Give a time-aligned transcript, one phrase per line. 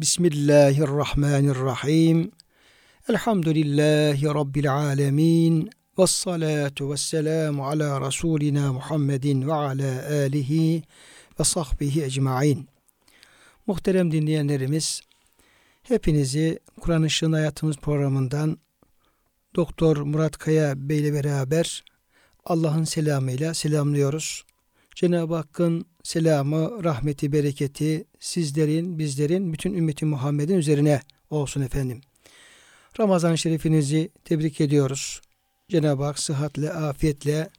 [0.00, 2.32] Bismillahirrahmanirrahim.
[3.08, 5.70] Elhamdülillahi rabbil alamin.
[5.98, 10.82] Ves salatu vesselamu ala rasulina Muhammedin ve ala alihi
[11.40, 12.68] ve sahbihi ecmaîn.
[13.66, 15.00] Muhterem dinleyenlerimiz,
[15.82, 18.58] hepinizi Kur'an Işığın Hayatımız programından
[19.56, 21.84] Doktor Murat Kaya Bey ile beraber
[22.44, 24.44] Allah'ın selamıyla selamlıyoruz.
[24.94, 32.00] Cenab-ı Hakk'ın selamı, rahmeti, bereketi sizlerin, bizlerin, bütün ümmeti Muhammed'in üzerine olsun efendim.
[33.00, 35.20] Ramazan şerifinizi tebrik ediyoruz.
[35.68, 37.50] Cenab-ı Hak sıhhatle, afiyetle,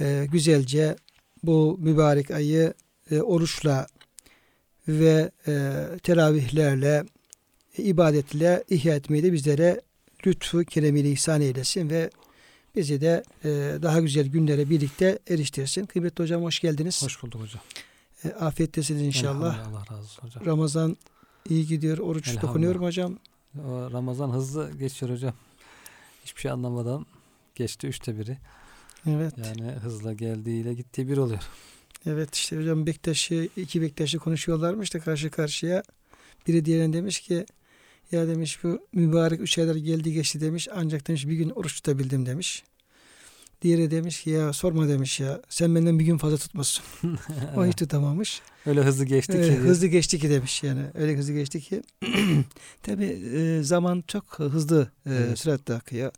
[0.00, 0.96] e, güzelce
[1.42, 2.74] bu mübarek ayı
[3.10, 3.86] e, oruçla
[4.88, 7.04] ve e, teravihlerle,
[7.78, 9.80] e, ibadetle ihya etmeyi de bizlere
[10.26, 12.10] lütfu, keremiyle ihsan eylesin ve
[12.76, 13.48] bizi de e,
[13.82, 15.86] daha güzel günlere birlikte eriştirsin.
[15.86, 17.02] Kıymetli hocam hoş geldiniz.
[17.02, 17.62] Hoş bulduk hocam.
[18.24, 19.68] E, afiyettesiniz inşallah.
[19.68, 20.46] Allah razı olsun hocam.
[20.46, 20.96] Ramazan
[21.48, 21.98] iyi gidiyor.
[21.98, 23.18] Oruç dokunuyorum hocam.
[23.58, 25.34] O Ramazan hızlı geçiyor hocam.
[26.24, 27.06] Hiçbir şey anlamadan
[27.54, 28.38] geçti üçte biri.
[29.06, 29.34] Evet.
[29.38, 31.42] Yani hızla geldiğiyle gittiği bir oluyor.
[32.06, 35.82] Evet işte hocam Bektaş'ı iki Bektaş'ı konuşuyorlarmış da karşı karşıya.
[36.46, 37.46] Biri diğerine demiş ki
[38.12, 42.26] ya demiş bu mübarek üç aylar geldi geçti demiş ancak demiş bir gün oruç tutabildim
[42.26, 42.64] demiş.
[43.62, 46.84] Diğeri demiş ki ya sorma demiş ya sen benden bir gün fazla tutmasın.
[47.56, 48.40] o hiç tutamamış.
[48.66, 49.38] Öyle hızlı geçti ki.
[49.38, 50.82] Evet, hızlı geçti ki demiş yani.
[50.94, 51.82] Öyle hızlı geçti ki.
[52.82, 55.38] Tabi e, zaman çok hızlı e, evet.
[55.38, 56.12] süratle akıyor.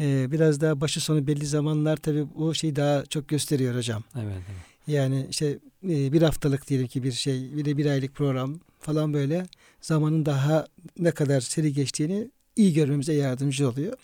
[0.00, 4.04] E, biraz daha başı sonu belli zamanlar tabi bu şey daha çok gösteriyor hocam.
[4.16, 4.26] Evet.
[4.26, 4.74] evet.
[4.86, 9.12] Yani işte e, bir haftalık diyelim ki bir şey bir de bir aylık program falan
[9.12, 9.46] böyle
[9.84, 10.66] zamanın daha
[10.98, 13.98] ne kadar seri geçtiğini iyi görmemize yardımcı oluyor.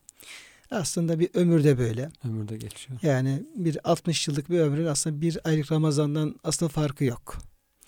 [0.70, 2.10] Aslında bir ömür de böyle.
[2.24, 2.98] Ömür de geçiyor.
[3.02, 7.38] Yani bir 60 yıllık bir ömrün aslında bir aylık Ramazan'dan aslında farkı yok.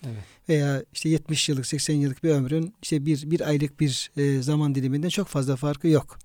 [0.03, 0.23] Evet.
[0.49, 4.75] Veya işte 70 yıllık 80 yıllık bir ömrün işte bir, bir aylık bir e, zaman
[4.75, 6.19] diliminden çok fazla farkı yok.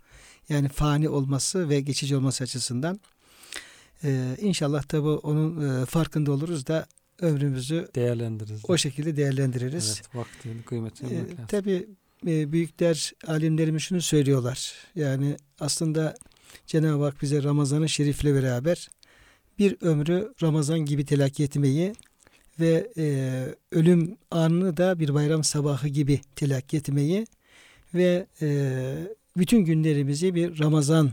[0.49, 3.01] Yani fani olması ve geçici olması açısından.
[4.05, 6.87] Ee, inşallah tabi onun e, farkında oluruz da
[7.21, 8.61] ömrümüzü değerlendiririz.
[8.69, 9.95] O şekilde değerlendiririz.
[9.97, 11.89] Evet, vaktin kıymetini ee, Tabi
[12.27, 14.73] e, büyükler, alimlerimiz şunu söylüyorlar.
[14.95, 16.15] Yani aslında
[16.67, 18.89] Cenab-ı Hak bize Ramazan-ı Şerif'le beraber
[19.59, 21.93] bir ömrü Ramazan gibi telakki etmeyi
[22.61, 27.27] ve e, ölüm anını da bir bayram sabahı gibi telakki etmeyi
[27.95, 28.49] ve e,
[29.37, 31.13] bütün günlerimizi bir Ramazan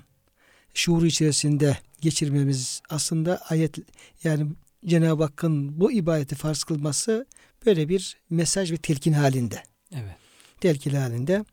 [0.73, 3.77] şuuru içerisinde geçirmemiz aslında ayet
[4.23, 4.47] yani
[4.85, 7.25] Cenab-ı Hakk'ın bu ibadeti farz kılması
[7.65, 9.63] böyle bir mesaj ve telkin halinde.
[9.93, 10.15] Evet.
[10.61, 11.45] Telkin halinde.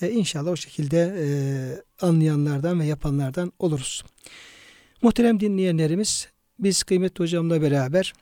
[0.00, 1.26] Ee, inşallah o şekilde e,
[2.06, 4.04] anlayanlardan ve yapanlardan oluruz.
[5.02, 6.28] Muhterem dinleyenlerimiz
[6.58, 8.12] biz kıymetli hocamla beraber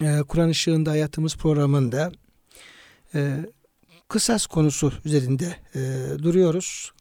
[0.00, 2.12] e, Kur'an ışığında hayatımız programında
[3.14, 3.36] e,
[4.08, 5.80] kısas konusu üzerinde e,
[6.18, 6.92] duruyoruz.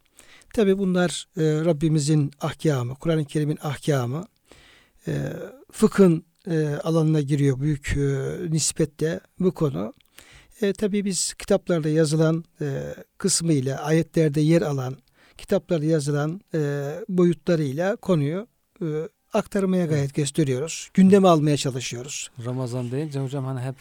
[0.53, 4.27] Tabi bunlar e, Rabbimizin ahkamı, Kur'an-ı Kerim'in ahkamı.
[5.07, 5.13] E,
[5.71, 9.93] fıkhın e, alanına giriyor büyük e, nispette bu konu.
[10.61, 14.97] E, tabii biz kitaplarda yazılan e, kısmıyla, ayetlerde yer alan,
[15.37, 18.47] kitaplarda yazılan e, boyutlarıyla konuyu
[18.81, 18.85] e,
[19.33, 20.89] aktarmaya gayet gösteriyoruz.
[20.93, 22.31] Gündeme almaya çalışıyoruz.
[22.45, 23.75] Ramazan deyince hocam hani hep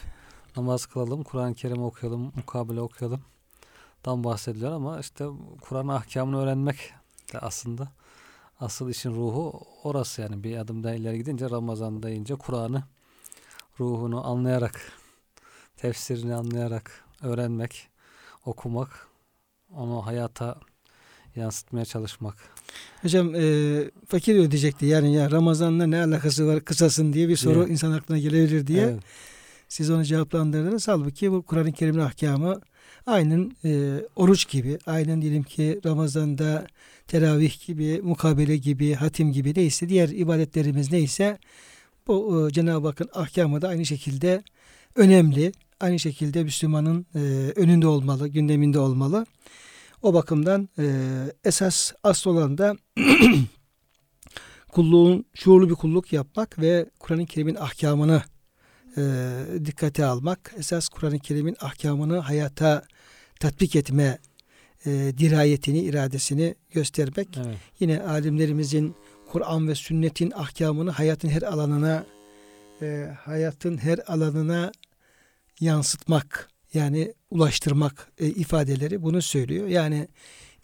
[0.56, 3.20] namaz kılalım, Kur'an-ı Kerim okuyalım, mukabele okuyalım
[4.06, 5.24] dan bahsediliyor ama işte
[5.60, 6.76] Kur'an ahkamını öğrenmek
[7.32, 7.88] de aslında
[8.60, 12.82] asıl işin ruhu orası yani bir adım daha ileri gidince Ramazan deyince Kur'an'ı
[13.80, 14.92] ruhunu anlayarak
[15.76, 17.88] tefsirini anlayarak öğrenmek,
[18.46, 19.08] okumak,
[19.74, 20.58] onu hayata
[21.36, 22.36] yansıtmaya çalışmak.
[23.02, 23.42] Hocam e,
[24.08, 27.70] fakir ödeyecekti yani ya Ramazan'la ne alakası var kısasın diye bir soru evet.
[27.70, 28.84] insan aklına gelebilir diye.
[28.84, 29.02] Evet.
[29.68, 30.88] Siz onu cevaplandırdınız.
[30.88, 32.60] Halbuki bu Kur'an-ı Kerim'in ahkamı
[33.06, 36.66] aynen e, oruç gibi, aynen diyelim ki Ramazan'da
[37.06, 41.38] teravih gibi, mukabele gibi, hatim gibi neyse diğer ibadetlerimiz neyse
[42.06, 44.42] bu e, Cenab-ı Hakk'ın ahkamı da aynı şekilde
[44.96, 45.52] önemli.
[45.80, 47.18] Aynı şekilde Müslümanın e,
[47.56, 49.26] önünde olmalı, gündeminde olmalı.
[50.02, 50.84] O bakımdan e,
[51.44, 52.76] esas asıl olan da
[54.72, 58.22] kulluğun şuurlu bir kulluk yapmak ve Kur'an-ı Kerim'in ahkamını
[58.98, 60.54] e, dikkate almak.
[60.58, 62.84] Esas Kur'an-ı Kerim'in ahkamını hayata
[63.40, 64.18] tatbik etme
[64.86, 67.28] e, dirayetini, iradesini göstermek.
[67.36, 67.56] Evet.
[67.80, 68.94] Yine alimlerimizin
[69.32, 72.06] Kur'an ve sünnetin ahkamını hayatın her alanına
[72.82, 74.72] e, hayatın her alanına
[75.60, 79.66] yansıtmak yani ulaştırmak e, ifadeleri bunu söylüyor.
[79.66, 80.08] Yani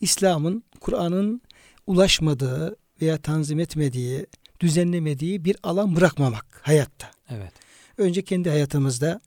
[0.00, 1.42] İslam'ın Kur'an'ın
[1.86, 4.26] ulaşmadığı veya tanzim etmediği,
[4.60, 7.10] düzenlemediği bir alan bırakmamak hayatta.
[7.30, 7.63] Evet.
[7.98, 9.20] Önce kendi hayatımızda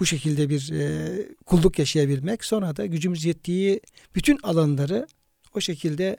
[0.00, 3.80] bu şekilde bir e, kulluk yaşayabilmek, sonra da gücümüz yettiği
[4.14, 5.06] bütün alanları
[5.54, 6.16] o şekilde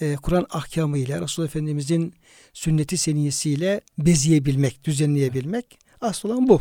[0.00, 2.14] e, Kur'an ahkamıyla, Resulullah Efendimizin
[2.52, 6.60] sünneti seniyesiyle beziyebilmek, düzenleyebilmek asıl olan bu.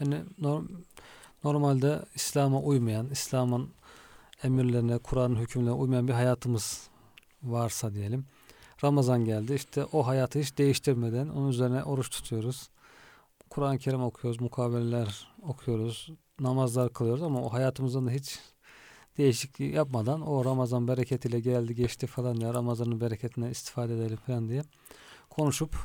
[0.00, 0.68] Yani norm,
[1.44, 3.70] normalde İslam'a uymayan, İslam'ın
[4.42, 6.88] emirlerine, Kur'an'ın hükümlerine uymayan bir hayatımız
[7.42, 8.24] varsa diyelim.
[8.84, 9.54] Ramazan geldi.
[9.54, 12.68] İşte o hayatı hiç değiştirmeden onun üzerine oruç tutuyoruz.
[13.50, 16.10] Kur'an-ı Kerim okuyoruz, mukabeleler okuyoruz,
[16.40, 18.38] namazlar kılıyoruz ama o hayatımızın da hiç
[19.18, 24.62] değişikliği yapmadan o Ramazan bereketiyle geldi geçti falan ya Ramazan'ın bereketine istifade edelim falan diye
[25.30, 25.76] konuşup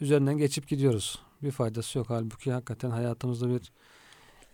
[0.00, 1.18] üzerinden geçip gidiyoruz.
[1.42, 2.06] Bir faydası yok.
[2.10, 3.72] Halbuki hakikaten hayatımızda bir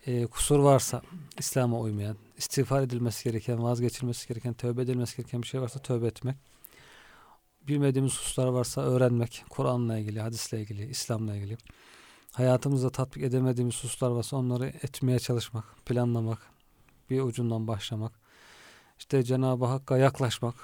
[0.05, 1.01] e, kusur varsa
[1.39, 6.35] İslam'a uymayan, istiğfar edilmesi gereken, vazgeçilmesi gereken, tövbe edilmesi gereken bir şey varsa tövbe etmek.
[7.67, 11.57] Bilmediğimiz hususlar varsa öğrenmek, Kur'an'la ilgili, hadisle ilgili, İslam'la ilgili.
[12.35, 16.39] Hayatımızda tatbik edemediğimiz hususlar varsa onları etmeye çalışmak, planlamak,
[17.09, 18.11] bir ucundan başlamak.
[18.99, 20.55] İşte Cenab-ı Hakk'a yaklaşmak.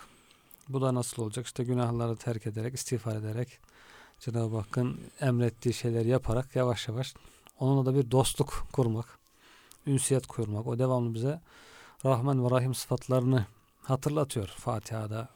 [0.69, 1.45] Bu da nasıl olacak?
[1.45, 3.59] İşte günahları terk ederek, istiğfar ederek,
[4.19, 7.13] Cenab-ı Hakk'ın emrettiği şeyleri yaparak yavaş yavaş
[7.59, 9.05] onunla da bir dostluk kurmak,
[9.87, 10.67] ünsiyet kurmak.
[10.67, 11.41] O devamlı bize
[12.05, 13.45] Rahman ve Rahim sıfatlarını
[13.83, 15.29] hatırlatıyor Fatiha'da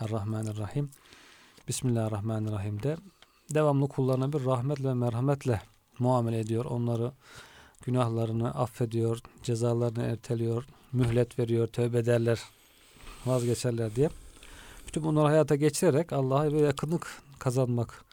[0.00, 0.88] Er-Rahmanir-Rahim.
[1.68, 2.96] Bismillahirrahmanirrahim'de
[3.50, 6.64] devamlı kullarına bir rahmet ve merhametle muamele ediyor.
[6.64, 7.12] Onları
[7.84, 12.40] günahlarını affediyor, cezalarını erteliyor, mühlet veriyor, tövbe ederler,
[13.26, 14.10] vazgeçerler diye.
[14.86, 18.04] Bütün bunları hayata geçirerek Allah'a bir yakınlık kazanmak.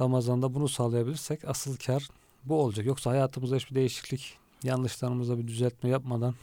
[0.00, 2.08] Ramazan'da bunu sağlayabilirsek asıl kar
[2.44, 2.86] bu olacak.
[2.86, 6.34] Yoksa hayatımızda hiçbir değişiklik, yanlışlarımızda bir düzeltme yapmadan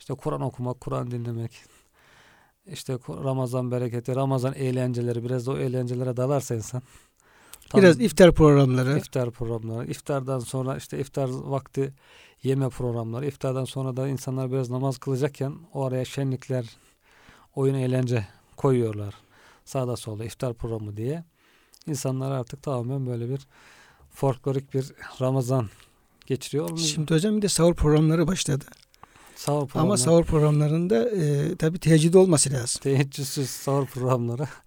[0.00, 1.50] işte Kur'an okumak, Kur'an dinlemek,
[2.66, 6.82] işte Ramazan bereketi, Ramazan eğlenceleri biraz da o eğlencelere dalarsa insan
[7.70, 8.98] Tam Biraz iftar programları.
[8.98, 9.86] İftar programları.
[9.86, 11.92] İftardan sonra işte iftar vakti
[12.42, 13.26] yeme programları.
[13.26, 16.64] İftardan sonra da insanlar biraz namaz kılacakken o araya şenlikler,
[17.54, 18.26] oyun eğlence
[18.56, 19.14] koyuyorlar.
[19.64, 21.24] Sağda solda iftar programı diye.
[21.86, 23.46] İnsanlar artık tamamen böyle bir
[24.10, 25.68] folklorik bir Ramazan
[26.26, 26.78] geçiriyor.
[26.78, 28.64] Şimdi hocam bir de sahur programları başladı.
[29.36, 29.82] Sahur programları.
[29.82, 32.80] Ama sahur programlarında e, tabi teheccüd olması lazım.
[32.82, 34.48] Teheccüdsüz sahur programları.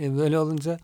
[0.00, 0.78] E, böyle olunca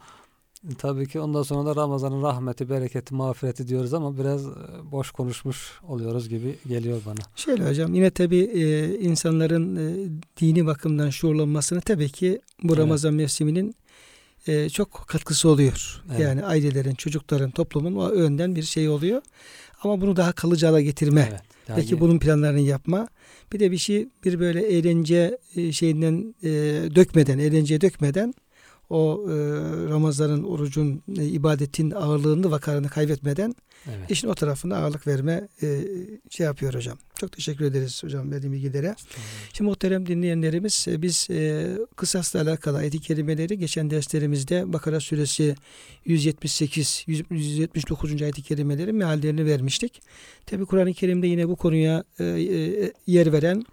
[0.78, 4.50] Tabii ki ondan sonra da Ramazan'ın rahmeti, bereketi, mağfireti diyoruz ama biraz e,
[4.92, 7.18] boş konuşmuş oluyoruz gibi geliyor bana.
[7.36, 10.08] Şöyle hocam yine tabii e, insanların e,
[10.40, 12.78] dini bakımdan şuurlanmasını tabii ki bu evet.
[12.78, 13.74] Ramazan mevsiminin
[14.46, 16.02] e, çok katkısı oluyor.
[16.10, 16.20] Evet.
[16.20, 19.22] Yani ailelerin, çocukların, toplumun o önden bir şey oluyor.
[19.82, 21.28] Ama bunu daha kalıcı hale getirme.
[21.30, 21.42] Evet.
[21.68, 21.80] Yani...
[21.80, 23.08] Peki bunun planlarını yapma.
[23.52, 25.38] Bir de bir şey bir böyle eğlence
[25.72, 26.50] şeyinden e,
[26.94, 28.34] dökmeden, eğlenceye dökmeden
[28.90, 29.34] o e,
[29.90, 33.54] Ramazan'ın, orucun, e, ibadetin ağırlığını, vakarını kaybetmeden
[33.86, 34.10] evet.
[34.10, 35.80] işin o tarafına ağırlık verme e,
[36.30, 36.98] şey yapıyor hocam.
[37.18, 38.94] Çok teşekkür ederiz hocam verdiğim bilgilere.
[39.52, 45.54] Şimdi muhterem dinleyenlerimiz e, biz e, kısasla alakalı ayet-i kerimeleri geçen derslerimizde Bakara suresi
[46.04, 48.22] 178 179.
[48.22, 50.02] ayet-i kerimeleri meallerini vermiştik.
[50.46, 53.64] Tabi Kur'an-ı Kerim'de yine bu konuya e, e, yer veren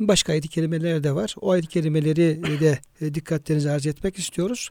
[0.00, 1.34] Başka ayet-i kerimeler de var.
[1.40, 4.70] O ayet-i kerimeleri de e, dikkatlerinizi arz etmek istiyoruz.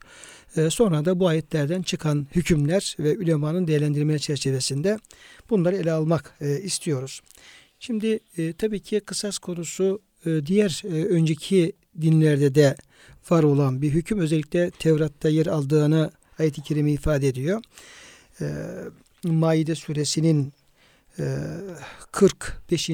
[0.56, 5.00] E, sonra da bu ayetlerden çıkan hükümler ve ülemanın değerlendirme çerçevesinde
[5.50, 7.22] bunları ele almak e, istiyoruz.
[7.80, 8.20] Şimdi
[8.54, 10.02] tabii ki kısas konusu
[10.46, 12.76] diğer önceki dinlerde de
[13.30, 14.20] var olan bir hüküm.
[14.20, 17.62] Özellikle Tevrat'ta yer aldığını ayet-i kerime ifade ediyor.
[19.24, 20.54] Maide suresinin
[22.12, 22.90] 45.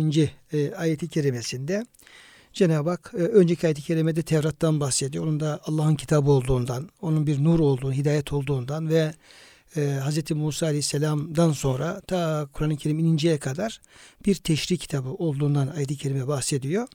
[0.78, 1.86] ayeti kerimesinde
[2.56, 5.24] Cenab-ı Hak e, önceki ayet-i kerimede Tevrat'tan bahsediyor.
[5.24, 9.14] Onun da Allah'ın kitabı olduğundan, onun bir nur olduğunu, hidayet olduğundan ve
[9.76, 10.32] e, Hz.
[10.32, 13.82] Musa Aleyhisselam'dan sonra ta Kur'an-ı Kerim ininceye kadar
[14.26, 16.88] bir teşri kitabı olduğundan ayet-i kerime bahsediyor.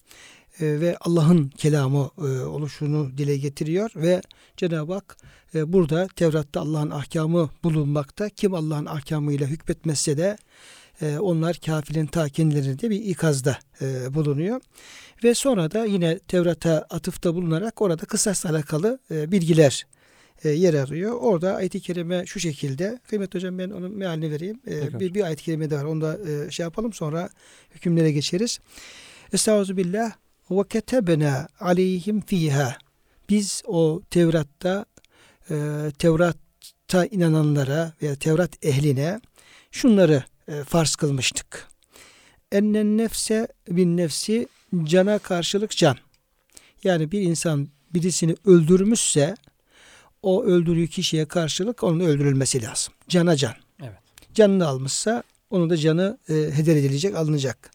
[0.60, 4.22] E, ve Allah'ın kelamı e, oluşunu dile getiriyor ve
[4.56, 5.16] Cenab-ı Hak
[5.54, 8.28] e, burada Tevrat'ta Allah'ın ahkamı bulunmakta.
[8.28, 10.36] Kim Allah'ın ahkamıyla hükmetmezse de
[11.02, 14.60] e, onlar kafirin ta kendilerinde bir ikazda e, bulunuyor.
[15.24, 19.86] Ve sonra da yine Tevrat'a atıfta bulunarak orada kısasla alakalı e, bilgiler
[20.44, 21.12] e, yer arıyor.
[21.12, 22.98] Orada ayet-i kerime şu şekilde.
[23.08, 24.60] Kıymet hocam ben onun mealini vereyim.
[24.68, 25.84] E, bir, bir ayet-i kerime de var.
[25.84, 27.28] Onu da e, şey yapalım sonra
[27.74, 28.58] hükümlere geçeriz.
[29.32, 30.12] Estağfirullah.
[30.50, 32.76] ve ketebna aleyhim fiha.
[33.28, 34.84] Biz o Tevrat'ta
[35.50, 35.54] e,
[35.98, 39.20] Tevrat'a inananlara veya Tevrat ehline
[39.70, 41.68] şunları e, farz kılmıştık.
[42.52, 44.48] Ennen nefse bin nefsi
[44.84, 45.96] cana karşılık can.
[46.84, 49.34] Yani bir insan birisini öldürmüşse
[50.22, 52.94] o öldürdüğü kişiye karşılık onun öldürülmesi lazım.
[53.08, 53.54] Cana can.
[53.82, 53.98] Evet.
[54.34, 57.70] Canını almışsa onun da canı e, heder edilecek, alınacak.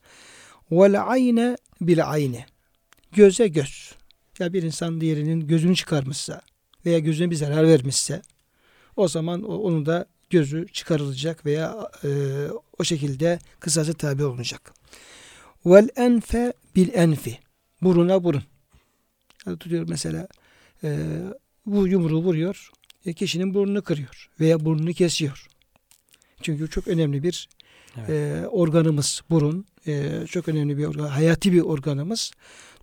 [0.71, 2.45] Vel ayne bil ayni.
[3.11, 3.95] Göze göz.
[4.39, 6.41] Ya bir insan diğerinin gözünü çıkarmışsa
[6.85, 8.21] veya gözüne bir zarar vermişse
[8.95, 12.09] o zaman onun da gözü çıkarılacak veya e,
[12.79, 14.73] o şekilde kısası tabi olunacak.
[15.65, 17.39] Vel enfe bil enfi.
[17.81, 18.43] Buruna burun.
[19.45, 20.27] Yani tutuyor mesela
[20.83, 21.19] e,
[21.65, 22.71] bu yumruğu vuruyor.
[23.05, 25.47] E, kişinin burnunu kırıyor veya burnunu kesiyor.
[26.41, 27.49] Çünkü çok önemli bir
[27.97, 28.09] Evet.
[28.09, 29.65] e, organımız burun.
[29.87, 32.31] E, çok önemli bir organ, hayati bir organımız.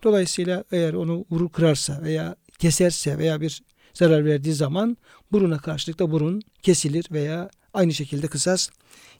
[0.03, 3.61] Dolayısıyla eğer onu vurur kırarsa veya keserse veya bir
[3.93, 4.97] zarar verdiği zaman
[5.31, 8.69] buruna karşılık da burun kesilir veya aynı şekilde kısas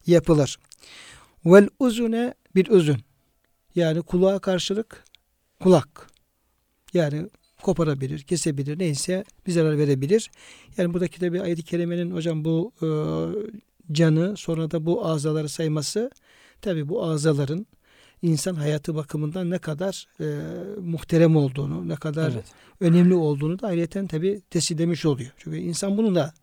[0.08, 0.58] yapılır.
[1.46, 2.98] Vel uzune bir uzun.
[3.76, 5.04] Yani kulağa karşılık
[5.60, 6.08] kulak.
[6.94, 7.30] Yani
[7.62, 10.32] koparabilir, kesebilir, neyse bir zarar verebilir.
[10.78, 12.88] Yani buradaki de bir ayet-i kerimenin hocam bu e,
[13.94, 16.12] canı sonra da bu azaları sayması
[16.62, 17.66] tabi bu azaların
[18.24, 20.26] insan hayatı bakımından ne kadar e,
[20.82, 22.46] muhterem olduğunu, ne kadar Evet.
[22.80, 25.32] önemli olduğunu da ayrıyeten tabi tesirlemiş oluyor.
[25.38, 26.34] Çünkü insan bunun da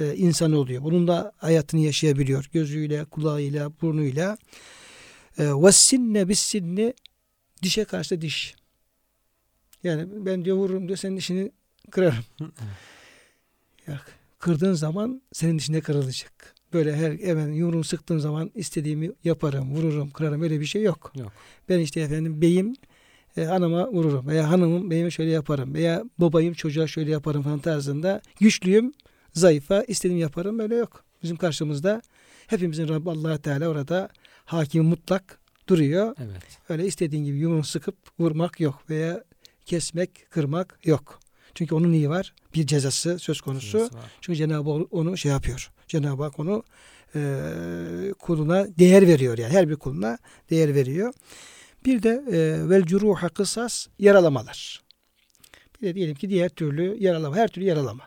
[0.00, 0.82] e, insan oluyor.
[0.82, 2.48] Bunun da hayatını yaşayabiliyor.
[2.52, 4.36] Gözüyle, kulağıyla, burnuyla.
[5.38, 6.94] E, ve sinne bis sinni
[7.62, 8.54] dişe karşı diş.
[9.84, 11.52] Yani ben diyor vururum diyor senin dişini
[11.90, 12.24] kırarım.
[13.86, 14.00] Ya,
[14.38, 16.59] kırdığın zaman senin dişine kırılacak.
[16.72, 21.12] Böyle her hemen yumruğumu sıktığım zaman istediğimi yaparım, vururum, kırarım öyle bir şey yok.
[21.16, 21.32] Yok.
[21.68, 22.74] Ben işte efendim beyim
[23.36, 28.20] e, hanıma vururum veya hanımım beyime şöyle yaparım veya babayım çocuğa şöyle yaparım falan tarzında
[28.40, 28.92] güçlüyüm
[29.32, 31.04] zayıfa istediğimi yaparım böyle yok.
[31.22, 32.02] Bizim karşımızda
[32.46, 34.08] hepimizin Rabbi allah Teala orada
[34.44, 36.16] hakim mutlak duruyor.
[36.18, 36.58] Evet.
[36.68, 39.24] Öyle istediğin gibi yumruğunu sıkıp vurmak yok veya
[39.66, 41.19] kesmek, kırmak yok.
[41.54, 42.34] Çünkü onun niye var?
[42.54, 43.78] Bir cezası söz konusu.
[43.78, 43.94] Cezası.
[44.20, 45.70] Çünkü Cenab-ı Hak onu şey yapıyor.
[45.88, 46.64] Cenab-ı Hak onu
[47.14, 47.20] e,
[48.18, 49.52] kuluna değer veriyor yani.
[49.52, 50.18] Her bir kuluna
[50.50, 51.14] değer veriyor.
[51.84, 54.82] Bir de e, vel curuha kısas yaralamalar.
[55.74, 57.36] Bir de diyelim ki diğer türlü yaralama.
[57.36, 58.04] Her türlü yaralama.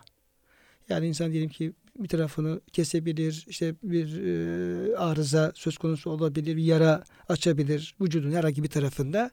[0.88, 6.62] Yani insan diyelim ki bir tarafını kesebilir, işte bir e, arıza söz konusu olabilir, bir
[6.62, 9.30] yara açabilir vücudun herhangi bir tarafında.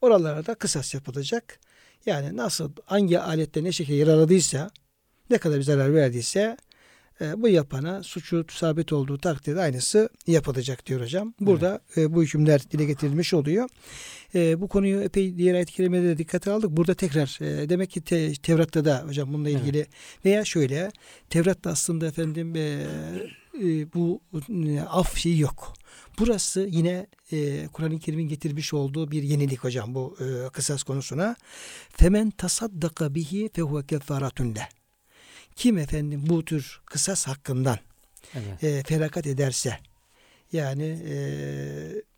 [0.00, 1.60] Oralara da kısas yapılacak.
[2.06, 4.70] Yani nasıl hangi alette ne şekilde yaraladıysa,
[5.30, 6.56] ne kadar bir zarar verdiyse
[7.20, 11.34] e, bu yapana suçu sabit olduğu takdirde aynısı yapılacak diyor hocam.
[11.40, 13.68] Burada e, bu hükümler dile getirilmiş oluyor.
[14.34, 16.70] E, bu konuyu epey diğer ayet-i kerimede de dikkate aldık.
[16.70, 19.60] Burada tekrar e, demek ki te, Tevrat'ta da hocam bununla Evet.
[19.60, 19.86] ilgili
[20.24, 20.90] veya şöyle
[21.30, 22.86] Tevrat'ta aslında efendim e,
[23.62, 24.20] e, bu
[24.66, 25.74] e, af şeyi yok.
[26.18, 31.36] Burası yine e, Kur'an-ı Kerim'in getirmiş olduğu bir yenilik hocam bu e, kısas konusuna.
[31.90, 34.54] Femen tasaddaka bihi fehuve kefaratun.
[35.56, 37.78] Kim efendim bu tür kısas hakkından
[38.34, 38.64] Evet.
[38.64, 39.78] e, feragat ederse
[40.52, 41.16] yani e,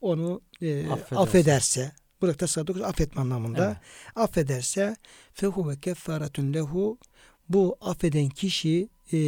[0.01, 1.17] onu e, Affederse.
[1.17, 3.77] affederse burada tasadduk affetme anlamında Evet.
[4.17, 4.97] affederse
[5.35, 6.99] fehuve kefaretun lehu
[7.49, 9.19] bu affeden kişi e,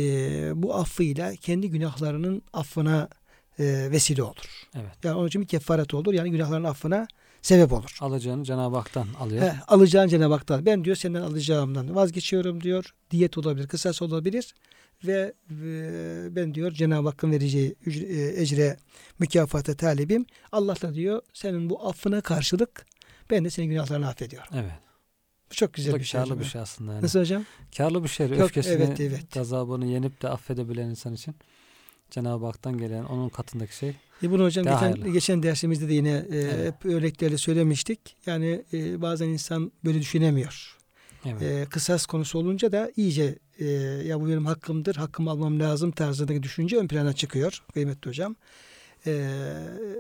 [0.62, 3.09] bu affıyla kendi günahlarının affına
[3.59, 4.67] e, vesile olur.
[4.75, 4.93] Evet.
[5.05, 6.15] Yani onun için bir kefaret olur.
[6.15, 7.07] Yani günahların affına
[7.43, 7.97] sebep olur.
[8.00, 9.43] Alacağını Cenab-ı Hak'tan alıyor.
[9.43, 10.67] He, alacağın Cenab-ı Hak'tan.
[10.67, 12.95] Ben diyor senden alacağımdan vazgeçiyorum diyor.
[13.11, 14.55] Diyet olabilir, kısas olabilir.
[15.07, 18.77] Ve, ve ben diyor Cenab-ı Hakk'ın vereceği ücre- e, ecre,
[19.19, 20.27] mükafata talibim.
[20.53, 22.87] Allah da diyor senin bu affına karşılık
[23.31, 24.49] ben de senin günahlarını affediyorum.
[24.55, 24.90] Evet.
[25.50, 26.21] Bu çok Bu güzel da bir şey.
[26.21, 26.92] karlı bir şey aslında.
[26.92, 27.02] Yani.
[27.02, 27.45] Nasıl hocam?
[27.76, 28.28] Karlı bir şey.
[28.28, 29.33] Çok- Öfkesini, evet, evet.
[29.35, 31.35] gazabını yenip de affedebilen insan için
[32.11, 33.95] Cenab-ı Hak'tan gelen onun katındaki şey.
[34.23, 35.09] E bunu hocam geçen, hayırlı.
[35.09, 36.66] geçen dersimizde de yine e, Evet.
[36.75, 38.16] hep örneklerle söylemiştik.
[38.26, 40.76] Yani e, bazen insan böyle düşünemiyor.
[41.25, 41.42] Evet.
[41.42, 43.64] E, kısas konusu olunca da iyice e,
[44.07, 48.37] ya bu benim hakkımdır, hakkımı almam lazım tarzındaki düşünce ön plana çıkıyor kıymetli hocam.
[49.07, 49.11] E,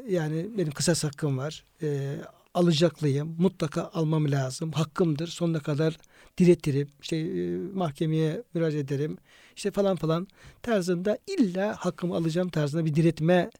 [0.08, 1.64] yani benim kısas hakkım var.
[1.82, 2.16] E,
[2.54, 3.36] alacaklıyım.
[3.38, 4.72] Mutlaka almam lazım.
[4.72, 5.26] Hakkımdır.
[5.26, 5.96] Sonuna kadar
[6.38, 6.88] diretirim.
[7.02, 9.18] İşte e, mahkemeye müracaat ederim.
[9.56, 10.28] İşte falan falan
[10.62, 13.50] tarzında illa hakkımı alacağım tarzında bir diretme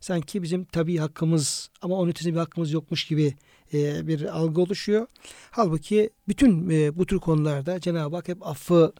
[0.00, 3.34] sanki bizim tabii hakkımız ama onun ötesinde bir hakkımız yokmuş gibi
[3.72, 5.06] e, bir algı oluşuyor.
[5.50, 8.92] Halbuki bütün e, bu tür konularda Cenab-ı Hak hep affı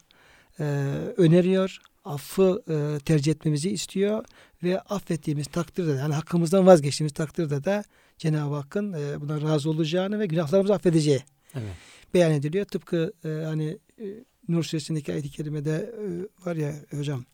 [1.17, 1.77] öneriyor.
[2.05, 2.63] Affı
[3.05, 4.25] tercih etmemizi istiyor
[4.63, 7.83] ve affettiğimiz takdirde de yani hakkımızdan vazgeçtiğimiz takdirde de
[8.21, 11.23] Cenab-ı Hakk'ın e, buna razı olacağını ve günahlarımızı affedeceği
[11.55, 11.73] Evet.
[12.13, 12.65] beyan ediliyor.
[12.65, 14.05] Tıpkı e, hani e,
[14.47, 16.05] Nur suresindeki ayet-i kerimede e,
[16.45, 17.25] var ya hocam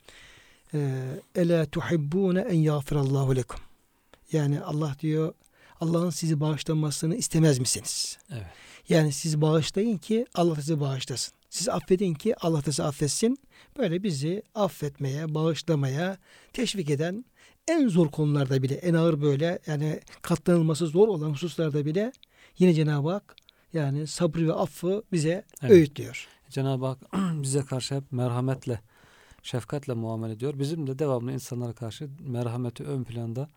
[0.74, 1.02] e,
[1.36, 3.60] Ela tuhibbune en yağfirallahu lekum.
[4.32, 5.34] Yani Allah diyor
[5.82, 8.18] Allah'ın sizi bağışlamasını istemez misiniz?
[8.32, 8.46] Evet.
[8.90, 11.34] Yani siz bağışlayın ki Allah sizi bağışlasın.
[11.50, 13.40] Siz affedin ki Allah da sizi affetsin.
[13.78, 16.18] Böyle bizi affetmeye, bağışlamaya
[16.54, 17.26] teşvik eden
[17.68, 22.12] en zor konularda bile, en ağır böyle yani katlanılması zor olan hususlarda bile
[22.60, 23.36] yine Cenab-ı Hak
[23.74, 25.72] yani sabrı ve affı bize Evet.
[25.72, 26.28] öğütlüyor.
[26.50, 28.82] Cenab-ı Hak bize karşı hep merhametle,
[29.44, 30.60] şefkatle muamele ediyor.
[30.60, 33.50] Bizim de devamlı insanlara karşı merhameti ön planda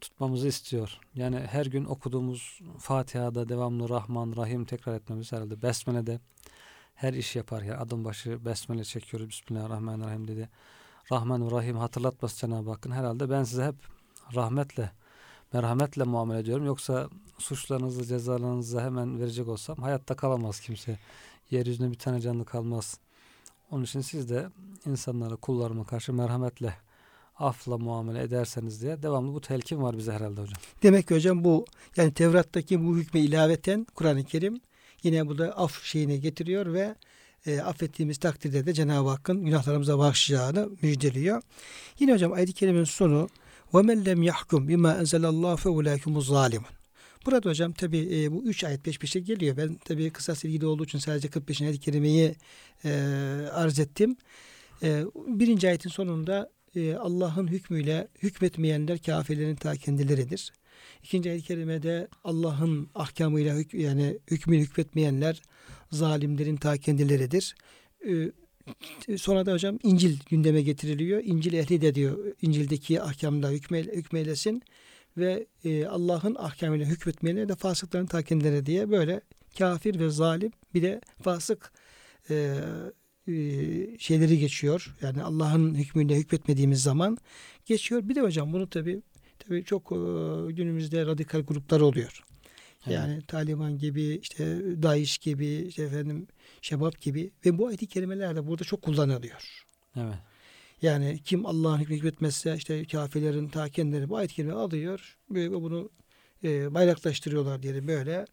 [0.00, 0.98] tutmamızı istiyor.
[1.14, 5.62] Yani her gün okuduğumuz Fatiha'da devamlı Rahman, Rahim tekrar etmemiz herhalde.
[5.62, 6.20] Besmele'de
[6.94, 9.28] her iş yaparken adım başı Besmele çekiyoruz.
[9.28, 10.48] Bismillahirrahmanirrahim dedi.
[11.12, 13.74] Rahman ve Rahim hatırlatması Cenab-ı Hakk'ın herhalde ben size hep
[14.34, 14.90] rahmetle,
[15.52, 16.66] merhametle muamele ediyorum.
[16.66, 17.08] Yoksa
[17.38, 20.98] suçlarınızı, cezalarınızı hemen verecek olsam hayatta kalamaz kimse.
[21.50, 22.98] Yeryüzünde bir tane canlı kalmaz.
[23.70, 24.48] Onun için siz de
[24.86, 26.74] insanlara, kullarıma karşı merhametle,
[27.38, 30.58] afla muamele ederseniz diye devamlı bu telkin var bize herhalde hocam.
[30.82, 31.64] Demek ki hocam bu
[31.96, 34.60] yani Tevrat'taki bu hükme ilaveten Kur'an-ı Kerim
[35.02, 36.94] yine bu da af şeyine getiriyor ve
[37.45, 41.41] e, affettiğimiz takdirde de Cenab-ı Hakk'ın günahlarımıza bağışlayacağını müjdeliyor.
[41.99, 43.29] Yine hocam ayet-i kerimenin sonu
[43.73, 46.81] وَمَنْ لَمْ يَحْكُمْ بِمَا أَنْزَلَ اللّٰهُ فَاُولَٰيكُمُ الظَّالِمُونَ
[47.25, 49.57] Burada hocam tabi e, bu üç ayet peş peşe geliyor.
[49.57, 51.61] Ben tabi kısas ilgili olduğu için sadece 45.
[51.61, 52.35] ayet-i kerimeyi
[52.85, 52.91] e,
[53.51, 54.15] arz ettim.
[54.83, 60.51] E, birinci ayetin sonunda e, Allah'ın hükmüyle hükmetmeyenler kafirlerin ta kendileridir.
[61.02, 65.42] İkinci ayet-i kerimede Allah'ın ahkamıyla hük, yani hükmüyle hükmetmeyenler
[65.92, 67.54] zalimlerin ta kendileridir.
[68.08, 68.32] Ee,
[69.16, 71.22] sonra da hocam İncil gündeme getiriliyor.
[71.24, 74.62] İncil ehli de diyor İncil'deki ahkamla hükme, hükmeylesin
[75.16, 79.20] ve e, Allah'ın ahkamıyla hükmetmeyenler de fasıkların ta kendileri diye böyle
[79.58, 81.72] kafir ve zalim bir de fasık
[82.30, 82.58] e,
[83.28, 83.34] e,
[83.98, 84.96] şeyleri geçiyor.
[85.02, 87.18] Yani Allah'ın hükmüyle hükmetmediğimiz zaman
[87.66, 88.08] geçiyor.
[88.08, 89.02] Bir de hocam bunu tabi
[89.48, 89.96] tabi çok e,
[90.52, 92.24] günümüzde radikal gruplar oluyor.
[92.86, 92.94] Evet.
[92.94, 96.26] Yani Taliban gibi, işte DAEŞ gibi, işte efendim
[96.62, 99.66] Şebap gibi ve bu ayet-i kerimeler de burada çok kullanılıyor.
[99.96, 100.14] Evet.
[100.82, 105.90] Yani kim Allah'ın hükmü hükmetmezse işte kafirlerin ta kendileri bu ayet-i kerime alıyor ve bunu
[106.44, 108.26] e, bayraklaştırıyorlar diyelim böyle.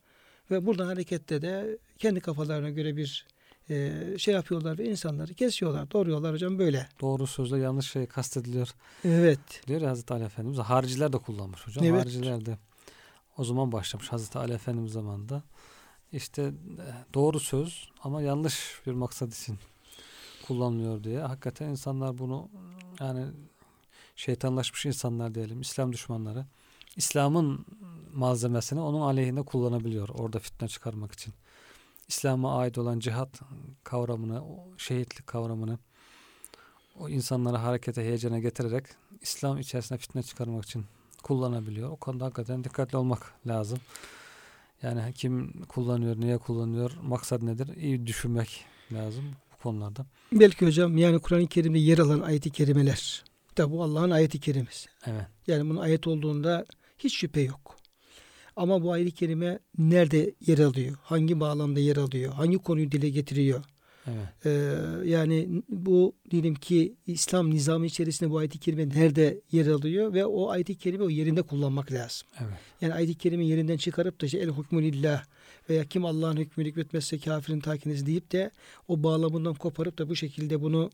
[0.52, 3.28] Ve buradan hareketle de kendi kafalarına göre bir
[3.70, 6.88] e, şey yapıyorlar ve insanları kesiyorlar, doğruyorlar hocam böyle.
[7.02, 8.70] Doğru sözle yanlış şey kastediliyor.
[9.04, 9.40] Evet.
[9.68, 10.60] Diyor ya Hazreti Ali Efendimiz.
[10.60, 11.86] Hariciler de kullanmış hocam.
[11.86, 12.02] Evet.
[12.02, 12.58] Hariciler de
[13.38, 15.44] o zaman başlamış Hazreti Ali Efendimiz zamanında.
[16.12, 16.54] İşte e,
[17.14, 19.58] doğru söz ama yanlış bir maksat için
[20.48, 21.20] kullanılıyor diye.
[21.20, 22.50] Hakikaten insanlar bunu
[23.00, 23.26] yani
[24.16, 25.62] şeytanlaşmış insanlar diyelim.
[25.62, 26.46] İslam düşmanları.
[26.96, 27.66] İslam'ın
[28.14, 30.10] malzemesini onun aleyhinde kullanabiliyor.
[30.10, 31.34] Orada fitne çıkarmak için.
[32.14, 33.42] İslam'a ait olan cihat
[33.84, 35.78] kavramını, o şehitlik kavramını
[37.00, 38.86] o insanları harekete, heyecana getirerek
[39.22, 40.86] İslam içerisinde fitne çıkarmak için
[41.24, 41.90] kullanabiliyor.
[41.90, 43.80] O konuda hakikaten dikkatli olmak lazım.
[44.82, 47.76] Yani kim kullanıyor, niye kullanıyor, maksat nedir?
[47.76, 49.24] İyi düşünmek lazım
[49.54, 50.06] bu konularda.
[50.32, 53.24] Belki hocam yani Kur'an-ı Kerim'de yer alan ayet-i kerimeler.
[53.56, 54.90] Tabi bu Allah'ın ayet-i kerimesi.
[55.06, 55.26] Evet.
[55.48, 56.66] Yani bunun ayet olduğunda
[56.98, 57.73] hiç şüphe yok.
[58.56, 60.96] Ama bu ayet-i kerime nerede yer alıyor?
[61.04, 62.34] Hangi bağlamda yer alıyor?
[62.34, 63.64] Hangi konuyu dile getiriyor?
[64.08, 64.46] Evet.
[64.46, 70.26] Ee, yani bu diyelim ki İslam nizamı içerisinde bu ayet-i kerime nerede yer alıyor ve
[70.26, 72.28] o ayet-i kerime o yerinde kullanmak lazım.
[72.40, 72.58] Evet.
[72.82, 75.24] Yani ayet-i kerime yerinden çıkarıp da işte el hukmu lillah
[75.70, 78.52] veya kim Allah'ın hükmünü hükmetmezse kafirin takiniz deyip de
[78.88, 80.92] o bağlamından koparıp da bu şekilde bunu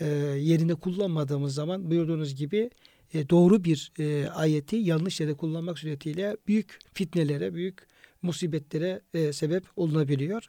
[0.00, 0.06] e,
[0.38, 2.70] yerinde kullanmadığımız zaman buyurduğunuz gibi
[3.14, 7.86] e, doğru bir e, ayeti yanlış yere kullanmak suretiyle büyük fitnelere, büyük
[8.22, 10.48] musibetlere e, sebep olunabiliyor.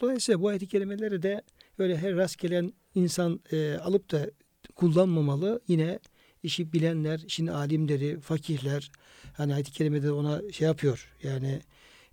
[0.00, 1.42] Dolayısıyla bu ayet-i kerimeleri de
[1.78, 4.30] öyle her rastgele insan e, alıp da
[4.74, 5.60] kullanmamalı.
[5.68, 5.98] Yine
[6.42, 8.90] işi bilenler, işin alimleri, fakihler
[9.32, 11.14] hani ayet-i kerimede ona şey yapıyor.
[11.22, 11.60] Yani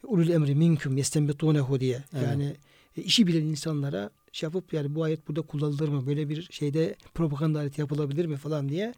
[0.04, 2.04] ulul emri minkum yestenbitunehu diye.
[2.14, 2.24] Evet.
[2.24, 2.56] Yani
[2.98, 6.08] e, işi bilen insanlara şey yapıp yani bu ayet burada kullanılır mı?
[6.08, 8.94] Böyle bir şeyde propaganda aleti yapılabilir mi falan diye.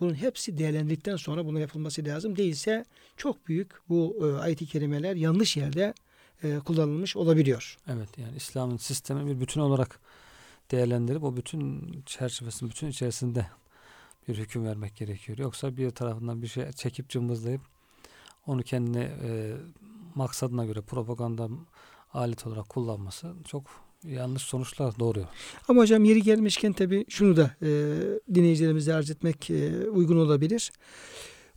[0.00, 2.36] Bunun hepsi değerlendirdikten sonra bunun yapılması lazım.
[2.36, 2.84] Değilse
[3.16, 5.94] çok büyük bu e, ayet-i kerimeler yanlış yerde
[6.42, 7.76] e, kullanılmış olabiliyor.
[7.88, 10.00] Evet yani İslam'ın sistemi bir bütün olarak
[10.70, 13.46] değerlendirip o bütün çerçevesinin bütün içerisinde
[14.28, 15.38] bir hüküm vermek gerekiyor.
[15.38, 17.60] Yoksa bir tarafından bir şey çekip cımbızlayıp
[18.46, 19.56] onu kendine e,
[20.14, 21.48] maksadına göre propaganda
[22.12, 25.26] alet olarak kullanması çok yanlış sonuçlar doğuruyor.
[25.68, 27.68] Ama hocam yeri gelmişken tabii şunu da e,
[28.34, 30.72] dinleyicilerimize arz etmek e, uygun olabilir.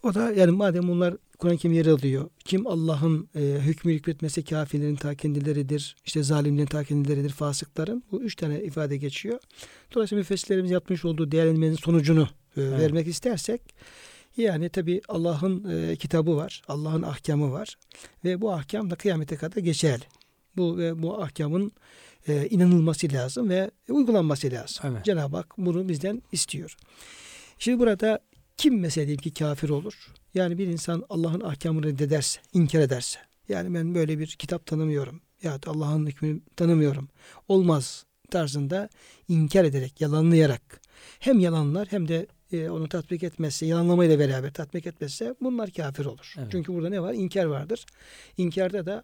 [0.04, 2.30] O da yani madem bunlar Kur'an-ı Kerim yer alıyor.
[2.46, 5.96] Kim Allah'ın e, hükmü hükmetmesi kafirlerin ta kendileridir.
[6.06, 7.30] işte zalimlerin ta kendileridir.
[7.30, 8.04] Fasıkların.
[8.12, 9.40] Bu üç tane ifade geçiyor.
[9.96, 12.28] Dolayısıyla müfessirlerimiz yapmış olduğu değerlendirmenin sonucunu
[12.58, 12.80] e, Evet.
[12.80, 13.62] vermek istersek
[14.38, 16.62] yani tabi Allah'ın e, kitabı var.
[16.68, 17.78] Allah'ın ahkamı var.
[18.26, 20.04] Ve bu ahkam da kıyamete kadar geçerli.
[20.58, 21.72] Bu ve bu ahkamın
[22.28, 24.86] e, inanılması lazım ve uygulanması lazım.
[24.86, 25.06] Evet.
[25.06, 26.76] Cenab-ı Hak bunu bizden istiyor.
[27.60, 28.20] Şimdi burada
[28.58, 30.08] kim mesela diyelim ki kafir olur?
[30.34, 33.20] Yani bir insan Allah'ın ahkamını reddederse, inkar ederse.
[33.50, 35.22] Yani ben böyle bir kitap tanımıyorum.
[35.44, 37.10] Ya Allah'ın hükmünü tanımıyorum.
[37.48, 38.90] Olmaz tarzında
[39.28, 40.82] inkar ederek, yalanlayarak
[41.20, 46.34] hem yalanlar hem de e, onu tatbik etmezse, yalanlamayla beraber tatbik etmezse bunlar kafir olur.
[46.38, 46.48] Evet.
[46.52, 47.14] Çünkü burada ne var?
[47.14, 47.86] İnkar vardır.
[48.38, 49.04] İnkarda da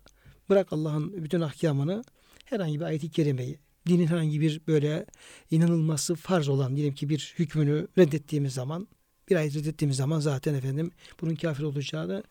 [0.50, 2.04] bırak Allah'ın bütün ahkamını
[2.50, 5.06] herhangi bir ayet-i kerimeyi, dinin herhangi bir böyle
[5.52, 8.88] inanılması farz olan diyelim ki bir hükmünü reddettiğimiz zaman
[9.30, 12.24] bir ayet reddettiğimiz zaman zaten efendim bunun kafir olacağını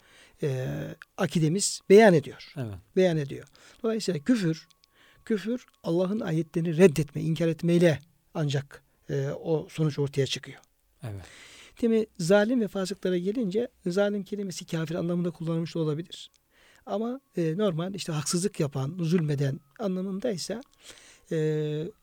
[0.42, 0.68] e,
[1.16, 2.52] akidemiz beyan ediyor.
[2.56, 2.74] Evet.
[2.96, 3.48] Beyan ediyor.
[3.82, 4.68] Dolayısıyla küfür
[5.24, 7.98] küfür Allah'ın ayetlerini reddetme, inkar etmeyle
[8.34, 10.60] ancak e, o sonuç ortaya çıkıyor.
[11.02, 11.24] Evet.
[11.82, 12.06] Değil mi?
[12.18, 16.30] Zalim ve fasıklara gelince zalim kelimesi kafir anlamında kullanılmış olabilir.
[16.86, 20.60] Ama e, normal işte haksızlık yapan, zulmeden anlamındaysa
[21.32, 21.36] e,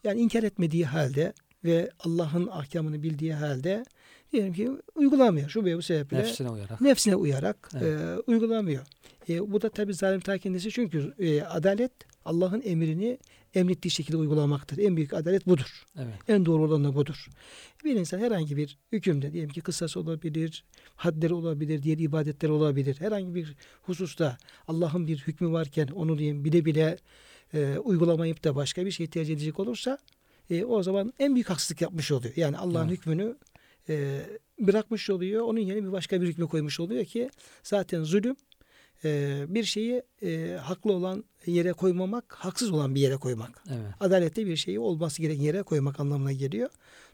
[0.04, 3.86] yani inkar etmediği halde ve Allah'ın ahkamını bildiği halde
[4.32, 5.50] diyelim ki uygulamıyor.
[5.50, 6.82] Şu veya bu sebeple Nefsine uyarak.
[6.82, 8.00] nefsine uyarak Evet.
[8.00, 8.84] e, uygulamıyor.
[9.30, 11.92] E, bu da tabi zalim ta kendisi çünkü e, adalet
[12.26, 13.18] Allah'ın emrini
[13.56, 14.78] emrettiği şekilde uygulamaktır.
[14.78, 15.86] En büyük adalet budur.
[15.98, 16.14] Evet.
[16.28, 17.28] En doğru olan da budur.
[17.84, 20.64] Bir insan herhangi bir hükümde diyelim ki kısas olabilir,
[20.96, 22.96] hadleri olabilir, diğer ibadetler olabilir.
[23.00, 26.98] Herhangi bir hususta Allah'ın bir hükmü varken onu diyeyim bile bile
[27.54, 29.98] e, uygulamayıp da başka bir şey tercih edecek olursa
[30.50, 32.34] e, o zaman en büyük haksızlık yapmış oluyor.
[32.36, 32.98] Yani Allah'ın Evet.
[32.98, 33.36] hükmünü
[33.90, 34.22] e,
[34.60, 35.42] bırakmış oluyor.
[35.42, 37.30] Onun yerine bir başka bir hükmü koymuş oluyor ki
[37.64, 38.36] zaten zulüm
[39.06, 43.94] e, bir şeyi e, haklı olan yere koymamak, haksız olan bir yere koymak Evet.
[44.00, 46.70] adalette bir şeyi olması gereken yere koymak anlamına geliyor.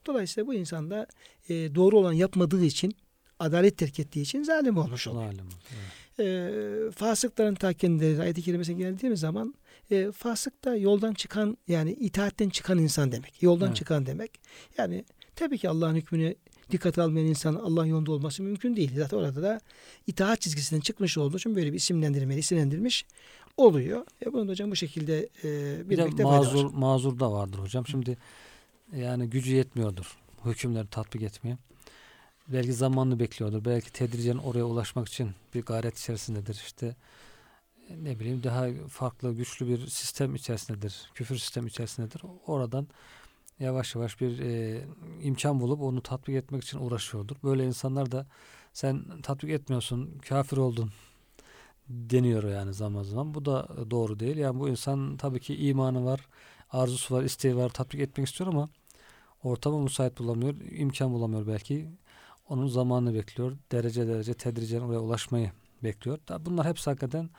[0.06, 1.08] Dolayısıyla bu insan da
[1.50, 2.96] e, doğru olan yapmadığı için
[3.40, 5.26] adalet terk ettiği için zalim olmuş oluyor.
[5.32, 5.46] Zalim.
[5.70, 6.20] Evet.
[6.20, 9.54] E, fasıkların ta kendileri ayet-i kerimesine geldiğimiz zaman
[9.92, 13.44] e, fasık da yoldan çıkan yani itaatten çıkan insan demek.
[13.44, 13.78] Yoldan Evet.
[13.78, 14.32] çıkan demek.
[14.78, 16.36] Yani tabii ki Allah'ın hükmünü
[16.72, 18.92] dikkate almayan insan Allah yolunda olması mümkün değil.
[18.96, 19.62] Zaten orada da
[20.08, 23.06] itaat çizgisinden çıkmış olduğu için böyle bir isimlendirmeli, isimlendirilmiş
[23.58, 24.06] oluyor.
[24.26, 26.38] E bunu da hocam bu şekilde e, Bir de fayda var.
[26.38, 27.88] mazur, mazur da vardır hocam.
[27.88, 28.18] Şimdi
[28.96, 31.58] yani gücü yetmiyordur hükümleri tatbik etmeye.
[32.48, 33.66] Belki zamanını bekliyordur.
[33.66, 36.54] Belki tedricen oraya ulaşmak için bir gayret içerisindedir.
[36.66, 36.96] İşte
[37.90, 41.10] e, ne bileyim daha farklı güçlü bir sistem içerisindedir.
[41.14, 42.22] Küfür sistem içerisindedir.
[42.48, 42.88] Oradan
[43.60, 44.82] yavaş yavaş bir e,
[45.22, 47.36] imkan bulup onu tatbik etmek için uğraşıyordur.
[47.44, 48.28] Böyle insanlar da
[48.74, 50.92] sen tatbik etmiyorsun, kafir oldun
[51.90, 53.34] deniyor yani zaman zaman.
[53.34, 54.38] Bu da doğru değil.
[54.38, 56.28] Yani bu insan tabii ki imanı var,
[56.72, 58.70] arzusu var, isteği var, tatbik etmek istiyor ama
[59.44, 61.90] ortamı müsait bulamıyor, imkan bulamıyor belki.
[62.50, 63.58] Onun zamanını bekliyor.
[63.72, 65.52] Derece derece tedricen oraya ulaşmayı
[65.84, 66.20] bekliyor.
[66.40, 67.30] Bunlar hepsi hakikaten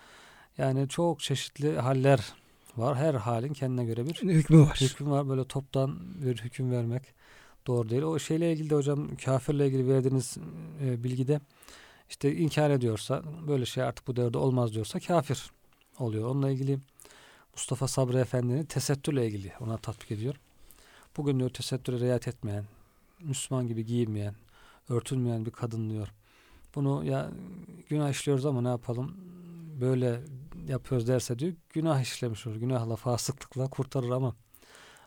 [0.59, 2.35] yani çok çeşitli haller
[2.77, 2.97] var.
[2.97, 4.79] Her halin kendine göre bir hükmü var.
[4.81, 5.29] hüküm var.
[5.29, 7.03] Böyle toptan bir hüküm vermek
[7.67, 8.03] doğru değil.
[8.03, 10.37] O şeyle ilgili de hocam kafirle ilgili verdiğiniz
[10.85, 11.41] e, bilgide
[12.11, 15.51] işte inkar ediyorsa böyle şey artık bu devirde olmaz diyorsa kafir
[15.99, 16.29] oluyor.
[16.29, 16.79] Onunla ilgili
[17.55, 20.35] Mustafa Sabri Efendi'nin tesettürle ilgili ona tatbik ediyor.
[21.17, 22.65] Bugün diyor tesettüre riayet etmeyen,
[23.21, 24.35] Müslüman gibi giyinmeyen,
[24.89, 26.09] örtünmeyen bir kadın diyor.
[26.75, 27.31] Bunu ya
[27.89, 29.17] günah işliyoruz ama ne yapalım
[29.81, 30.21] böyle
[30.71, 32.57] yapıyoruz derse diyor günah işlemiş olur.
[32.57, 34.35] Günahla, fasıklıkla kurtarır ama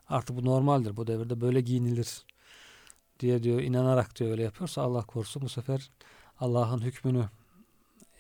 [0.10, 0.98] artık bu normaldir.
[0.98, 2.26] Bu devirde böyle giyinilir
[3.20, 5.90] diye diyor inanarak diyor öyle yapıyorsa Allah korusun bu sefer
[6.40, 7.30] Allah'ın hükmünü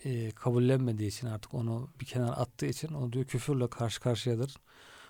[0.05, 4.55] e, kabullenmediği için artık onu bir kenara attığı için o diyor küfürle karşı karşıyadır.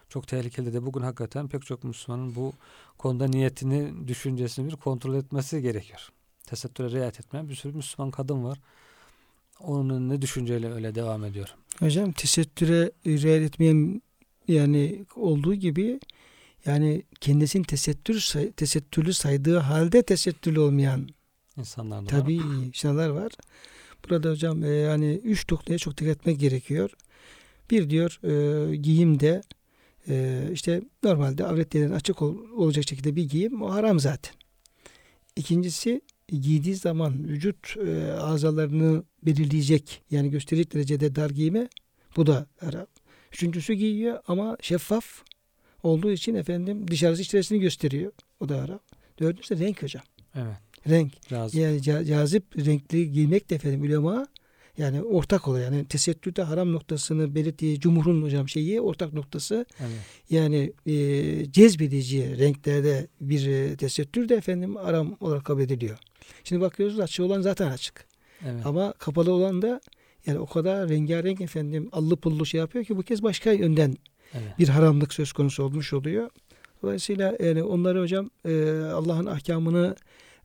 [0.10, 2.54] Çok tehlikeli de bugün hakikaten pek çok Müslümanın bu
[2.98, 6.10] konuda niyetini, düşüncesini bir kontrol etmesi gerekiyor.
[6.46, 8.60] Tesettüre riayet etmeyen bir sürü Müslüman kadın var.
[9.60, 11.56] Onun ne düşünceyle öyle devam ediyor.
[11.80, 14.02] Hocam tesettüre riayet etmeyen
[14.48, 16.00] yani olduğu gibi
[16.66, 21.10] yani kendisini tesettür tesettürlü saydığı halde tesettürlü olmayan
[21.58, 22.06] İnsanlar var.
[22.08, 23.32] tabii insanlar var.
[24.10, 26.90] Burada hocam e, yani üç noktaya çok dikkat etmek gerekiyor.
[27.72, 29.42] Bir diyor e, giyimde
[30.10, 34.34] e, işte normalde avretlerin açık ol- olacak şekilde bir giyim o haram zaten.
[35.36, 41.70] İkincisi giydiği zaman vücut e, azalarını belirleyecek yani gösterecek derecede dar giyme
[42.16, 42.88] bu da haram.
[43.32, 45.06] Üçüncüsü giyiyor ama şeffaf
[45.84, 48.12] olduğu için efendim dışarısı içerisini gösteriyor.
[48.40, 48.80] O da haram.
[49.20, 50.04] Dördüncüsü de renk hocam.
[50.36, 50.58] Evet.
[50.90, 51.28] Renk.
[51.30, 51.62] Cazip.
[51.62, 54.28] Yani ca- cazip renkli giymek de efendim ulema
[54.78, 55.66] yani ortak oluyor.
[55.66, 59.92] Yani tesettürde haram noktasını belirttiği cumhurun hocam şeyi ortak noktası Evet.
[60.30, 65.98] yani e, cezbedici renklerde bir e, tesettür de efendim haram olarak kabul ediliyor.
[66.44, 68.06] Şimdi bakıyoruz açık olan zaten açık.
[68.46, 68.66] Evet.
[68.66, 69.82] Ama kapalı olan da
[70.26, 73.96] yani o kadar rengarenk efendim allı pullu şey yapıyor ki bu kez başka yönden
[74.34, 74.60] evet.
[74.60, 76.30] bir haramlık söz konusu olmuş oluyor.
[76.84, 79.96] Dolayısıyla yani onları hocam e, Allah'ın ahkamını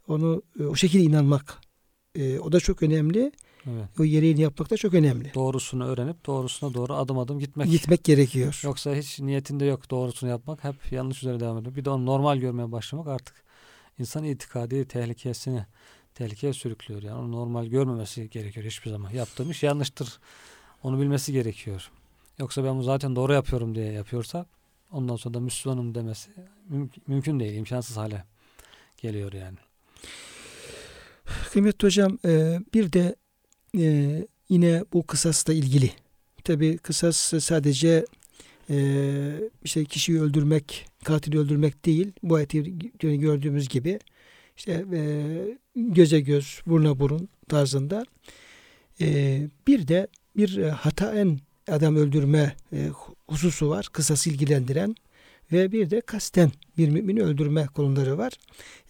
[0.09, 1.59] onu e, o şekilde inanmak
[2.15, 3.33] e, o da çok önemli.
[3.71, 4.01] Evet.
[4.01, 5.35] O gereğini yapmak da çok önemli.
[5.35, 7.71] Doğrusunu öğrenip doğrusuna doğru adım adım gitmek.
[7.71, 8.61] Gitmek gerekiyor.
[8.65, 10.65] Yoksa hiç niyetinde yok doğrusunu yapmak.
[10.65, 11.77] Hep yanlış üzere devam ediyor.
[11.77, 13.35] Bir de onu normal görmeye başlamak artık
[13.99, 15.67] insan itikadi tehlikesini
[16.15, 17.03] tehlikeye sürüklüyor.
[17.03, 19.11] Yani onu normal görmemesi gerekiyor hiçbir zaman.
[19.11, 20.19] Yaptığım iş yanlıştır.
[20.83, 21.91] Onu bilmesi gerekiyor.
[22.39, 24.47] Yoksa ben bunu zaten doğru yapıyorum diye yapıyorsa
[24.93, 26.31] ondan sonra da Müslümanım demesi
[26.69, 27.55] mümkün, mümkün değil.
[27.55, 28.25] imkansız hale
[28.97, 29.59] geliyor yani.
[31.53, 32.19] Kıymetli hocam
[32.75, 33.17] bir de
[33.79, 35.91] e, yine bu kısasla ilgili.
[36.45, 38.05] Tabi kısas sadece
[38.71, 38.79] e,
[39.65, 42.13] işte kişiyi öldürmek, katili öldürmek değil.
[42.23, 43.99] Bu ayeti gördüğümüz gibi
[44.57, 45.01] işte e,
[45.77, 48.05] göze göz, buruna burun tarzında.
[49.01, 52.89] E, bir de bir hataen adam öldürme e,
[53.29, 53.89] hususu var.
[53.93, 54.95] Kısası ilgilendiren
[55.53, 58.33] ve bir de kasten bir mümini öldürme konuları var.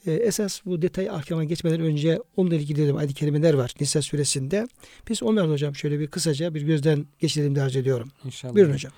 [0.08, 4.68] E, esas bu detay ahkama geçmeden önce onunla ilgili de ayet-i kerimeler var Nisa suresinde.
[5.08, 8.10] Biz onları hocam şöyle bir kısaca bir gözden geçirelim de arz ediyorum.
[8.24, 8.54] İnşallah.
[8.54, 8.92] Buyurun hocam.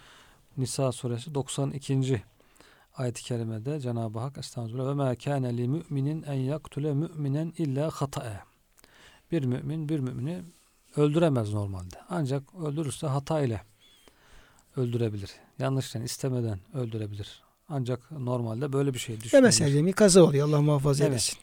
[0.56, 2.22] Nisa suresi 92.
[2.96, 8.40] ayet-i kerimede Cenab-ı Hak Estağfirullah ve ma kana li mu'minin en yaktule mu'minen illa hata'e.
[9.32, 10.42] Bir mümin bir mümini
[10.96, 11.96] öldüremez normalde.
[12.08, 13.60] Ancak öldürürse hata ile
[14.76, 15.30] öldürebilir.
[15.58, 17.42] Yanlıştan istemeden öldürebilir.
[17.70, 19.44] Ancak normalde böyle bir şey düşünülür.
[19.44, 21.10] mesela bir kaza oluyor Allah muhafaza Evet.
[21.12, 21.38] eylesin.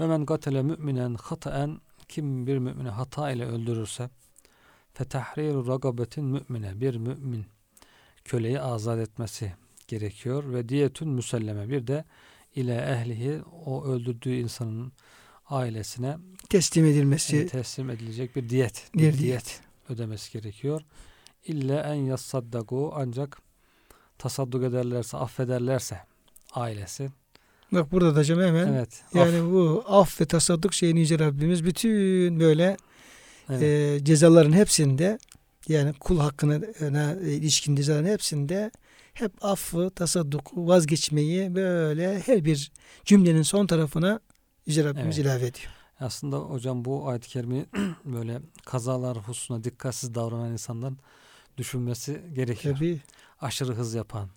[0.00, 4.10] Ve men gatele müminen hataen kim bir mümini hata ile öldürürse
[4.94, 7.44] fetahriru ragabetin mümine bir mümin
[8.24, 9.52] köleyi azat etmesi
[9.88, 12.04] gerekiyor ve diyetün müselleme bir de
[12.54, 14.92] ile ehlihi o öldürdüğü insanın
[15.50, 16.16] ailesine
[16.50, 19.18] Teslim edilmesi e, teslim edilecek bir diyet, Bir diyet.
[19.18, 20.80] diyet ödemesi gerekiyor.
[21.44, 23.38] İlle en yassaddagu ancak
[24.18, 25.98] tasadduk ederlerse, affederlerse
[26.52, 27.10] ailesi.
[27.72, 29.02] Bak burada da hocam hemen Evet.
[29.14, 32.76] yani bu af ve tasadduk şeyini Yüce Rabbimiz bütün böyle
[33.50, 33.62] evet.
[33.62, 35.18] e, cezaların hepsinde
[35.68, 36.54] yani kul hakkına
[37.24, 38.70] e, ilişkin cezaların hepsinde
[39.14, 42.72] hep affı, tasadduk, vazgeçmeyi böyle her bir
[43.04, 44.20] cümlenin son tarafına
[44.66, 45.26] Yüce Rabbimiz Evet.
[45.26, 45.72] ilave ediyor.
[46.00, 47.66] Aslında hocam bu ayet-i kerimeyi
[48.04, 50.98] böyle kazalar hususuna dikkatsiz davranan insanların
[51.58, 52.74] düşünmesi gerekiyor.
[52.74, 53.00] Tabii.
[53.44, 54.28] Aşırı hız yapan,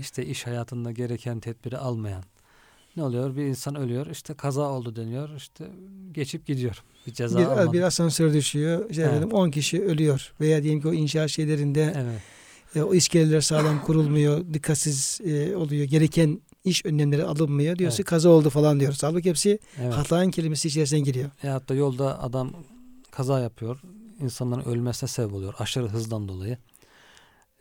[0.00, 2.22] işte iş hayatında gereken tedbiri almayan.
[2.96, 3.36] Ne oluyor?
[3.36, 5.64] Bir insan ölüyor, işte kaza oldu deniyor, işte
[6.12, 6.82] geçip gidiyor.
[7.06, 7.72] Bir ceza Bir, almadan.
[7.72, 8.90] bir asansör düşüyor.
[8.90, 9.12] İşte Evet.
[9.14, 10.32] efendim 10 kişi ölüyor.
[10.40, 12.20] Veya diyelim ki o inşaat şeylerinde Evet,
[12.76, 14.54] e, o iskeleler sağlam kurulmuyor.
[14.54, 15.84] Dikkatsiz e, oluyor.
[15.84, 17.78] Gereken iş önlemleri alınmıyor.
[17.78, 18.06] Diyorsa Evet.
[18.06, 19.02] kaza oldu falan diyoruz.
[19.02, 19.94] Halbuki hepsi evet.
[19.94, 21.30] hatanın kelimesi içerisinden giriyor.
[21.44, 22.52] Veyahut da yolda adam
[23.10, 23.80] kaza yapıyor.
[24.20, 25.54] insanların ölmesine sebep oluyor.
[25.58, 26.58] Aşırı hızdan dolayı.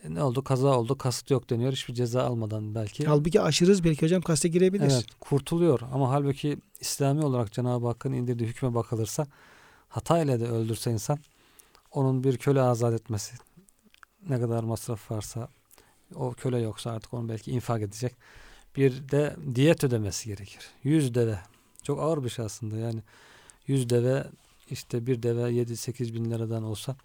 [0.03, 0.43] E, ne oldu?
[0.43, 0.97] Kaza oldu.
[0.97, 1.71] Kasıt yok deniyor.
[1.71, 3.05] Hiçbir ceza almadan belki.
[3.05, 4.91] Halbuki aşırı hız belki hocam kaste girebilir.
[4.91, 9.27] Evet kurtuluyor ama halbuki İslami olarak Cenab-ı Hakk'ın indirdiği hükme bakılırsa
[9.89, 11.19] hata ile de öldürse insan
[11.91, 13.36] onun bir köle azat etmesi
[14.29, 15.49] ne kadar masraf varsa
[16.15, 18.15] o köle yoksa artık onu belki infak edecek.
[18.75, 20.69] Bir de diyet ödemesi gerekir.
[20.83, 21.39] Yüz deve.
[21.83, 23.03] Çok ağır bir şey aslında yani.
[23.67, 24.27] Yüz deve
[24.69, 26.95] işte bir deve 7-8 bin liradan olsa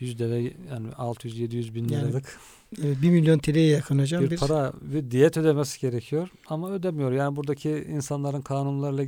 [0.00, 2.38] yüz deve yani 600-700 bin Yani liralık
[2.82, 4.22] Evet, 1 milyon TL'ye yakın hocam.
[4.22, 7.12] bir Bir, para bir diyet ödemesi gerekiyor ama ödemiyor.
[7.12, 9.04] Yani buradaki insanların kanunlarla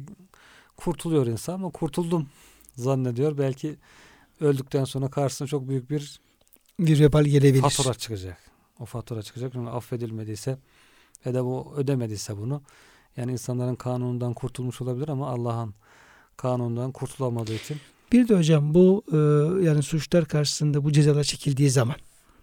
[0.76, 2.28] kurtuluyor insan ama kurtuldum
[2.76, 3.38] zannediyor.
[3.38, 3.76] Belki
[4.40, 6.20] öldükten sonra karşısına çok büyük bir
[6.78, 7.62] bir vebal gelebilir.
[7.62, 8.50] fatura çıkacak.
[8.80, 9.52] O fatura çıkacak.
[9.52, 10.58] Çünkü affedilmediyse
[11.26, 12.62] ve de bu ödemediyse bunu
[13.16, 15.74] yani insanların kanunundan kurtulmuş olabilir ama Allah'ın
[16.36, 17.76] kanunundan kurtulamadığı için
[18.12, 19.16] Bir de hocam bu e,
[19.64, 21.94] yani suçlar karşısında bu cezalar çekildiği zaman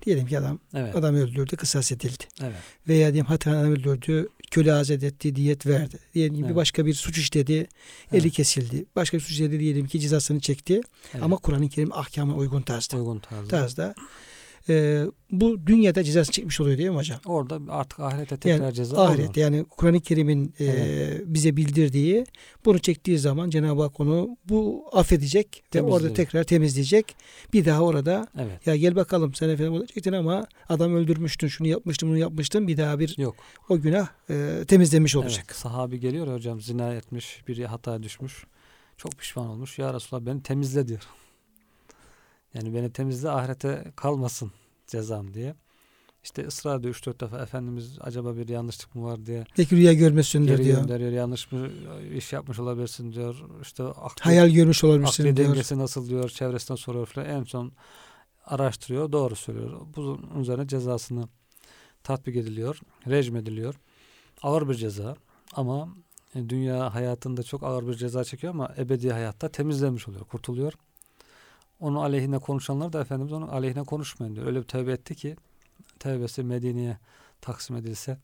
[0.05, 2.23] diyelim ki adam evet adam öldürdü, kısas edildi.
[2.41, 2.55] evet
[2.87, 5.99] Veya diyelim hatadan öldürdü, köle azat etti, diyet verdi.
[6.13, 6.55] Diyelim ki bir Evet.
[6.55, 7.67] başka bir suç işledi, eli
[8.11, 8.31] Evet.
[8.33, 8.85] kesildi.
[8.95, 10.81] Başka bir suç işledi diyelim ki cezasını çekti.
[11.13, 11.23] evet.
[11.23, 12.97] Ama Kur'an-ı Kerim ahkama uygun tarzda.
[12.97, 13.47] uygun tarzda.
[13.47, 13.95] tarzda.
[14.69, 17.19] E, bu dünyada cezasını çekmiş oluyor değil mi hocam?
[17.25, 19.35] Orada artık ahirete tekrar Yani ceza Ahiret olur.
[19.37, 21.21] yani Kur'an-ı Kerim'in e, Evet.
[21.25, 22.25] bize bildirdiği
[22.65, 27.15] bunu çektiği zaman Cenab-ı Hak onu bu affedecek ve orada tekrar temizleyecek.
[27.53, 28.67] Bir daha orada Evet.
[28.67, 32.99] ya gel bakalım sen efendim çektin ama adam öldürmüştün şunu yapmıştın bunu yapmıştın bir daha
[32.99, 33.35] bir Yok.
[33.69, 35.43] o günah e, temizlemiş olacak.
[35.47, 38.43] Evet, sahabi geliyor hocam zina etmiş, biri hata düşmüş.
[38.97, 39.79] Çok pişman olmuş.
[39.79, 41.01] Ya Resulallah beni temizle diyor.
[42.57, 44.51] Yani beni temizle ahirete kalmasın
[44.87, 45.55] cezam diye.
[46.23, 50.47] İşte ısrar ediyor 3-4 defa Efendimiz acaba bir yanlışlık mı var diye Belki rüya görmüşsündür
[50.47, 50.79] geri diyor.
[50.81, 51.11] gönderiyor.
[51.11, 51.69] Yanlış mı
[52.15, 53.35] iş yapmış olabilirsin diyor.
[53.61, 55.47] İşte akli, Hayal görmüş olabilirsin akli diyor.
[55.49, 56.29] dengesi nasıl diyor.
[56.29, 57.27] Çevresinden soruyor falan.
[57.29, 57.71] En son
[58.45, 59.11] araştırıyor.
[59.11, 59.81] Doğru söylüyor.
[59.95, 61.27] Bunun üzerine cezasını
[62.03, 62.79] tatbik ediliyor.
[63.07, 63.75] Rejim ediliyor.
[64.43, 65.15] Ağır bir ceza.
[65.53, 65.89] Ama
[66.35, 70.25] e, dünya hayatında çok ağır bir ceza çekiyor ama ebedi hayatta temizlenmiş oluyor.
[70.25, 70.73] Kurtuluyor.
[71.79, 74.45] Onun aleyhine konuşanlar da Efendimiz onun aleyhine konuşmayın diyor.
[74.47, 75.35] Öyle bir tövbe etti ki
[75.99, 76.97] tövbesi Medine'ye
[77.41, 78.17] taksim edilse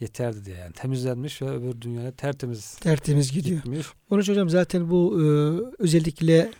[0.00, 0.56] yeterdi diye.
[0.56, 3.56] Yani temizlenmiş ve öbür dünyaya tertemiz Tertemiz gidiyor.
[3.62, 3.86] gitmiş.
[4.10, 5.24] Onun için hocam zaten bu e,
[5.82, 6.50] özellikle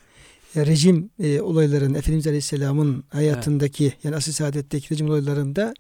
[0.57, 5.75] e, rejim e, olayların Efendimiz Aleyhisselam'ın hayatındaki yani asıl saadetteki rejim olaylarında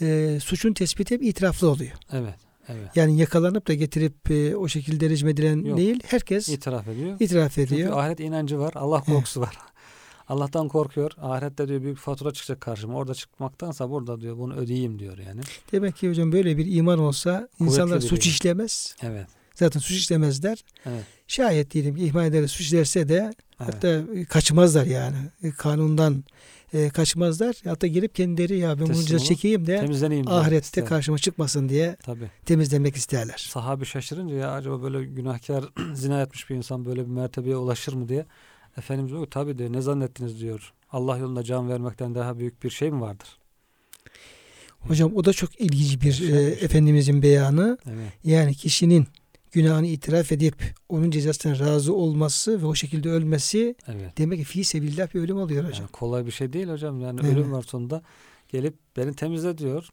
[0.00, 1.92] e, suçun tespiti hep itiraflı oluyor.
[2.12, 2.34] Evet.
[2.68, 2.88] Evet.
[2.96, 5.78] Yani yakalanıp da getirip e, o şekilde rejim edilen Yok.
[5.78, 6.00] değil.
[6.06, 7.16] Herkes İtiraf ediyor.
[7.20, 7.96] itiraf Çünkü ediyor.
[7.98, 8.72] ahiret inancı var.
[8.76, 9.58] Allah korkusu var.
[10.28, 11.10] Allah'tan korkuyor.
[11.20, 12.94] Ahirette diyor büyük fatura çıkacak karşıma.
[12.94, 15.40] Orada çıkmaktansa burada diyor bunu ödeyeyim diyor yani.
[15.72, 18.32] Demek ki hocam böyle bir iman olsa insanlar bir suç iman.
[18.32, 18.96] işlemez.
[19.02, 19.26] Evet.
[19.54, 20.64] Zaten suç işlemezler.
[20.86, 21.04] Evet.
[21.26, 23.14] Şayet diyelim ki ihmal eder suç işlerse de
[23.60, 23.74] evet.
[23.74, 25.16] hatta e, kaçmazlar yani.
[25.42, 26.24] E, Kanundan
[26.74, 27.56] e, kaçmazlar.
[27.64, 29.88] Hatta gelip kendileri ya ben bunu çekeyim de
[30.26, 30.84] ahirette İster.
[30.84, 32.30] karşıma çıkmasın diye Tabii.
[32.44, 33.46] temizlemek isterler.
[33.50, 38.08] Sahabi şaşırınca ya acaba böyle günahkar zina etmiş bir insan böyle bir mertebeye ulaşır mı
[38.08, 38.26] diye.
[38.78, 40.72] Efendimiz diyor ki, tabii diyor ne zannettiniz diyor.
[40.92, 43.28] Allah yolunda can vermekten daha büyük bir şey mi vardır?
[44.80, 46.48] Hocam o da çok ilginç bir e, şey.
[46.52, 47.78] Efendimizin beyanı.
[47.86, 48.12] Evet.
[48.24, 49.06] Yani kişinin
[49.52, 54.18] günahını itiraf edip onun cezasından razı olması ve o şekilde ölmesi Evet.
[54.18, 55.80] demek ki fi sebillah bir ölüm oluyor hocam.
[55.80, 57.00] Yani kolay bir şey değil hocam.
[57.00, 57.32] Yani Evet.
[57.36, 58.02] ölüm var sonunda.
[58.48, 59.88] Gelip beni temizle diyor.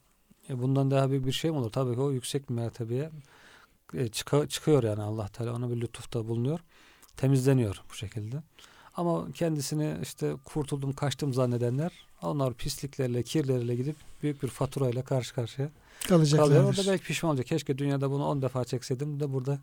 [0.50, 1.70] E bundan daha büyük bir şey mi olur?
[1.72, 3.10] Tabii ki o yüksek bir mertebeye
[3.94, 6.60] e, çıka- çıkıyor yani Allah Teala ona bir lütufta bulunuyor.
[7.18, 8.36] Temizleniyor bu şekilde.
[9.00, 15.70] Ama kendisini işte kurtuldum kaçtım zannedenler onlar pisliklerle kirlerle gidip büyük bir faturayla karşı karşıya
[16.08, 16.30] kalıyor.
[16.30, 16.64] Kalacaklar.
[16.64, 17.48] Orada belki pişman olacak.
[17.48, 19.60] Keşke dünyada bunu 10 defa çekseydim de burada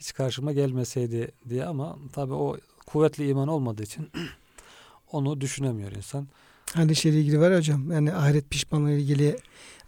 [0.00, 4.08] hiç karşıma gelmeseydi diye ama tabii o kuvvetli iman olmadığı için
[5.12, 6.28] onu düşünemiyor insan.
[6.74, 7.90] Hani şeyle ilgili var hocam.
[7.92, 9.36] Yani ahiret pişmanlığı ile ilgili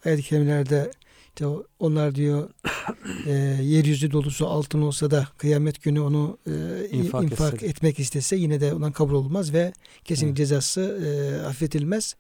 [0.05, 0.91] ayet-i kerimelerde
[1.39, 2.51] işte onlar diyor
[3.27, 6.53] e, yeryüzü dolusu altın olsa da kıyamet günü onu e,
[6.91, 9.73] İnfak infak, etse etmek istese yine de ondan kabul olmaz ve
[10.05, 10.49] kesinlikle Evet.
[10.49, 12.17] cezası e, affedilmez.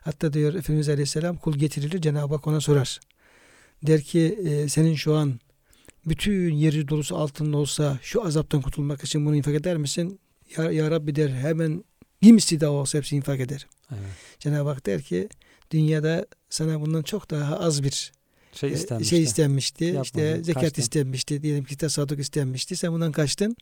[0.00, 3.00] Hatta diyor Efendimiz Aleyhisselam kul getirilir Cenab-ı Hak ona sorar.
[3.82, 5.40] Der ki e, senin şu an
[6.06, 10.20] bütün yeryüzü dolusu altın olsa şu azaptan kurtulmak için bunu infak eder misin?
[10.56, 11.84] Ya, ya Rabbi der hemen
[12.22, 13.68] bir misli daha olsa hepsini infak ederim.
[13.90, 14.10] Evet.
[14.38, 15.28] Cenab-ı Hak der ki
[15.70, 18.16] dünyada sana bundan çok daha az bir
[18.56, 19.10] Şey e, istenmişti.
[19.16, 19.84] şey istenmişti.
[19.84, 20.82] Yapmadın, işte zekat kaçtın.
[20.82, 21.42] istenmişti.
[21.42, 22.76] Diyelim ki tasadduk istenmişti.
[22.76, 23.56] Sen bundan kaçtın.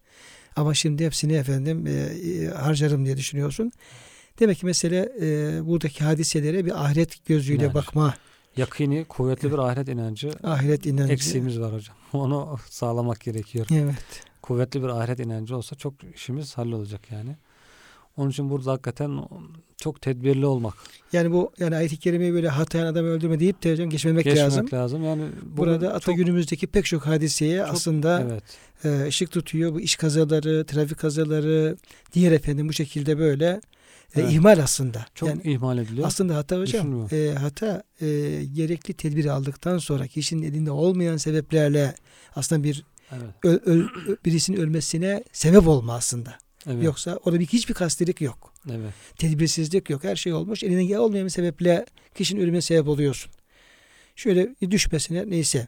[0.57, 3.73] Ama şimdi hepsini efendim e, e, harcarım diye düşünüyorsun.
[4.41, 7.75] Demek ki mesele e, buradaki hadiselere bir ahiret gözüyle İnanç.
[7.75, 8.15] bakma.
[8.57, 11.13] Yakini, kuvvetli bir ahiret inancı Ahiret inancı.
[11.13, 11.97] eksiğimiz var hocam.
[12.13, 13.67] Onu sağlamak gerekiyor.
[13.75, 14.23] Evet.
[14.43, 17.37] Kuvvetli bir ahiret inancı olsa çok işimiz hallolacak yani.
[18.16, 19.20] Onun için burada hakikaten
[19.77, 20.74] çok tedbirli olmak.
[21.12, 24.68] Yani bu yani ayet-i kerimeyi böyle hatayan adamı öldürme deyip de hocam geçmemek Geçmek lazım.
[24.72, 25.05] lazım.
[25.05, 25.22] Yani
[25.57, 28.42] Burada hatta çok- günümüzdeki pek çok hadiseye çok- aslında evet.
[28.85, 29.74] e, ışık tutuyor.
[29.74, 31.77] Bu iş kazaları, trafik kazaları,
[32.12, 33.61] diğer efendim bu şekilde böyle e,
[34.20, 34.33] Evet.
[34.33, 35.07] ihmal aslında.
[35.14, 36.07] Çok yani ihmal ediliyor.
[36.07, 38.07] aslında hata hocam e, hata e,
[38.55, 41.94] gerekli tedbiri aldıktan sonra kişinin elinde olmayan sebeplerle
[42.37, 43.31] aslında bir evet.
[43.44, 46.35] ö- ö- birisinin ölmesine sebep olma aslında.
[46.66, 46.85] Evet.
[46.85, 48.53] Yoksa orada bir hiçbir kastilik yok.
[48.70, 48.92] Evet.
[49.18, 50.05] Tedbirsizlik yok.
[50.05, 50.62] Her şey olmuş.
[50.62, 53.33] Elinde olmayan bir sebeple kişinin ölümüne sebep oluyorsun.
[54.16, 55.66] Şöyle düşmesine neyse.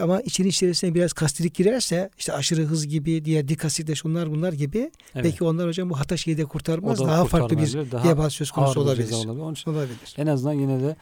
[0.00, 4.78] Ama için içerisine biraz kastilik girerse işte aşırı hız gibi diğer dikkatsizlikle şunlar bunlar gibi
[5.14, 5.24] evet.
[5.24, 6.98] belki onlar hocam bu hata şeyi de kurtarmaz.
[7.00, 9.12] da Daha farklı bir daha vebal söz konusu olabilir.
[9.12, 9.28] olabilir.
[9.42, 10.14] Onun için Olabilir.
[10.16, 10.96] en azından yine de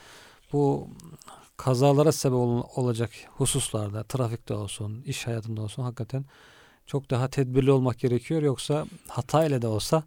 [0.52, 0.88] bu
[1.56, 6.24] kazalara sebep ol- olacak hususlarda trafikte olsun, iş hayatında olsun hakikaten
[6.88, 8.42] çok daha tedbirli olmak gerekiyor.
[8.42, 10.02] Yoksa hata ile de olsa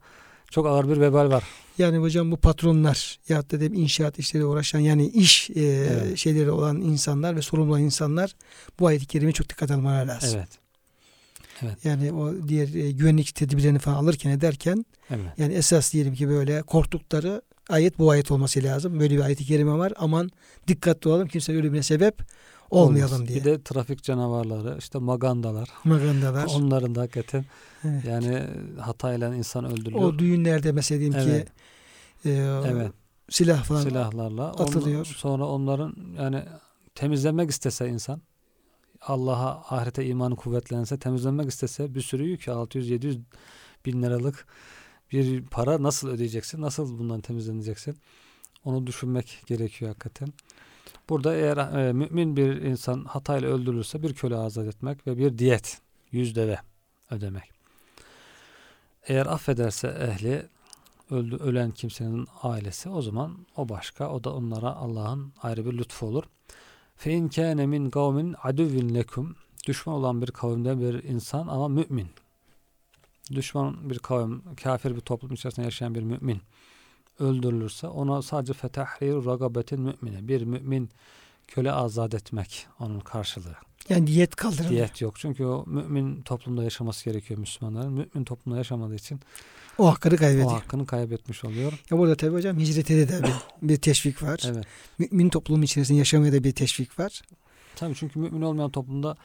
[0.49, 1.43] çok ağır bir vebal var.
[1.77, 6.17] Yani hocam bu patronlar ya da dedim inşaat işleri uğraşan yani iş e, Evet.
[6.17, 8.35] şeyleri olan insanlar ve sorumlu olan insanlar
[8.79, 10.39] bu ayet-i kerimeye çok dikkat almaları lazım.
[11.63, 11.85] Evet.
[11.85, 15.25] Yani o diğer e, güvenlik tedbirlerini falan alırken ederken Evet.
[15.37, 18.99] yani esas diyelim ki böyle korktukları ayet bu ayet olması lazım.
[18.99, 19.93] Böyle bir ayet-i kerime var.
[19.97, 20.29] Aman
[20.67, 22.21] dikkatli olalım kimse ölümüne sebep
[22.71, 23.27] olmayalım Olmaz.
[23.27, 23.39] diye.
[23.39, 25.69] Bir de trafik canavarları, işte magandalar.
[25.83, 26.45] Magandalar.
[26.55, 27.45] Onların da hakikaten
[27.83, 28.05] Evet.
[28.05, 28.43] yani
[28.79, 30.03] hatayla insan öldürülüyor.
[30.03, 31.47] O düğünlerde mesela diyelim Evet.
[32.23, 32.31] ki e,
[32.65, 32.91] evet.
[33.29, 34.99] silah falan silahlarla atılıyor.
[34.99, 36.43] Ondan sonra onların yani
[36.95, 38.21] temizlenmek istese insan
[39.01, 43.19] Allah'a ahirete imanı kuvvetlense temizlenmek istese bir sürü yük 600-700
[43.85, 44.47] bin liralık
[45.11, 46.61] bir para nasıl ödeyeceksin?
[46.61, 47.97] Nasıl bundan temizleneceksin?
[48.65, 50.33] Onu düşünmek gerekiyor hakikaten.
[51.09, 55.81] Burada eğer e, mümin bir insan hatayla öldürülürse bir köle azat etmek ve bir diyet
[56.11, 56.59] yüz deve
[57.11, 57.51] ödemek.
[59.07, 60.45] Eğer affederse ehli
[61.11, 66.05] öldü, ölen kimsenin ailesi o zaman o başka o da onlara Allah'ın ayrı bir lütfu
[66.05, 66.23] olur.
[66.95, 69.35] Fe in kâne min kavmin aduvvin lekum
[69.67, 72.07] düşman olan bir kavimde bir insan ama mümin.
[73.31, 76.41] Düşman bir kavim, kafir bir toplum içerisinde yaşayan bir mümin
[77.21, 80.89] öldürülürse ona sadece fetahrir ragabetin mümine bir mümin
[81.47, 83.55] köle azat etmek onun karşılığı.
[83.89, 84.69] yani diyet kaldırılıyor.
[84.69, 85.19] Diyet yok.
[85.19, 87.93] Çünkü o mümin toplumda yaşaması gerekiyor Müslümanların.
[87.93, 89.19] Mümin toplumda yaşamadığı için
[89.77, 90.51] O hakkını o kaybediyor.
[90.51, 91.73] hakkını kaybetmiş oluyor.
[91.91, 94.41] Ya burada tabii hocam hicrete de bir, bir teşvik var.
[94.45, 94.65] Evet.
[94.97, 97.21] Mümin toplumun içerisinde yaşamaya da bir teşvik var.
[97.75, 99.17] Tabii çünkü mümin olmayan toplumda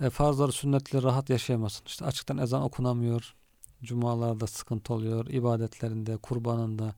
[0.00, 1.84] e, farzları, sünnetleri rahat yaşayamazsın.
[1.86, 3.34] İşte açıktan ezan okunamıyor.
[3.82, 5.26] Cumalarda sıkıntı oluyor.
[5.26, 6.94] ibadetlerinde, kurbanında,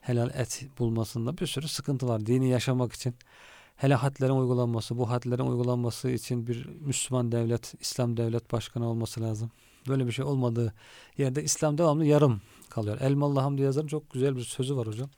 [0.00, 2.26] helal et bulmasında bir sürü sıkıntı var.
[2.26, 3.14] Dini yaşamak için
[3.76, 9.50] hele hadlerin uygulanması, bu hadlerin uygulanması için bir Müslüman devlet, İslam devlet başkanı olması lazım.
[9.88, 10.74] Böyle bir şey olmadığı
[11.18, 13.00] yerde İslam devamlı yarım kalıyor.
[13.00, 15.10] Elmalı Hamdi yazarın çok güzel bir sözü var hocam.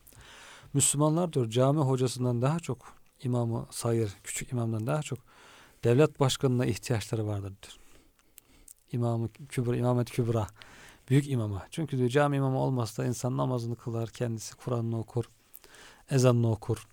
[0.75, 2.79] Müslümanlar diyor cami hocasından daha çok
[3.23, 5.19] imamı sayır, küçük imamdan daha çok
[5.85, 7.77] devlet başkanına ihtiyaçları vardır diyor.
[8.93, 10.47] İmamı kübra, imamet kübra,
[11.09, 11.67] büyük imama.
[11.71, 15.25] Çünkü diyor cami imamı olmazsa insan namazını kılar, kendisi Kur'an'ını okur,
[16.11, 16.87] ezanını okur.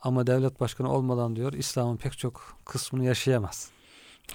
[0.00, 3.70] Ama devlet başkanı olmadan diyor İslam'ın pek çok kısmını yaşayamaz.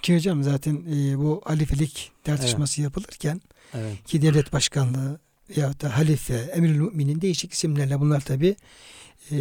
[0.02, 3.42] Ki hocam zaten e, bu halifelik tartışması yapılırken
[3.74, 4.04] Evet.
[4.06, 5.20] ki devlet başkanlığı
[5.56, 8.56] ya da halife, emirül müminin değişik isimlerle bunlar tabi
[9.32, 9.38] e,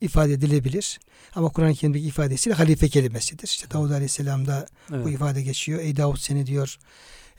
[0.00, 1.00] ifade edilebilir.
[1.34, 3.48] Ama Kur'an-ı Kerim'deki ifadesiyle halife kelimesidir.
[3.48, 5.04] İşte Davud Aleyhisselam'da evet.
[5.04, 5.80] bu ifade geçiyor.
[5.80, 6.78] Ey Davud seni diyor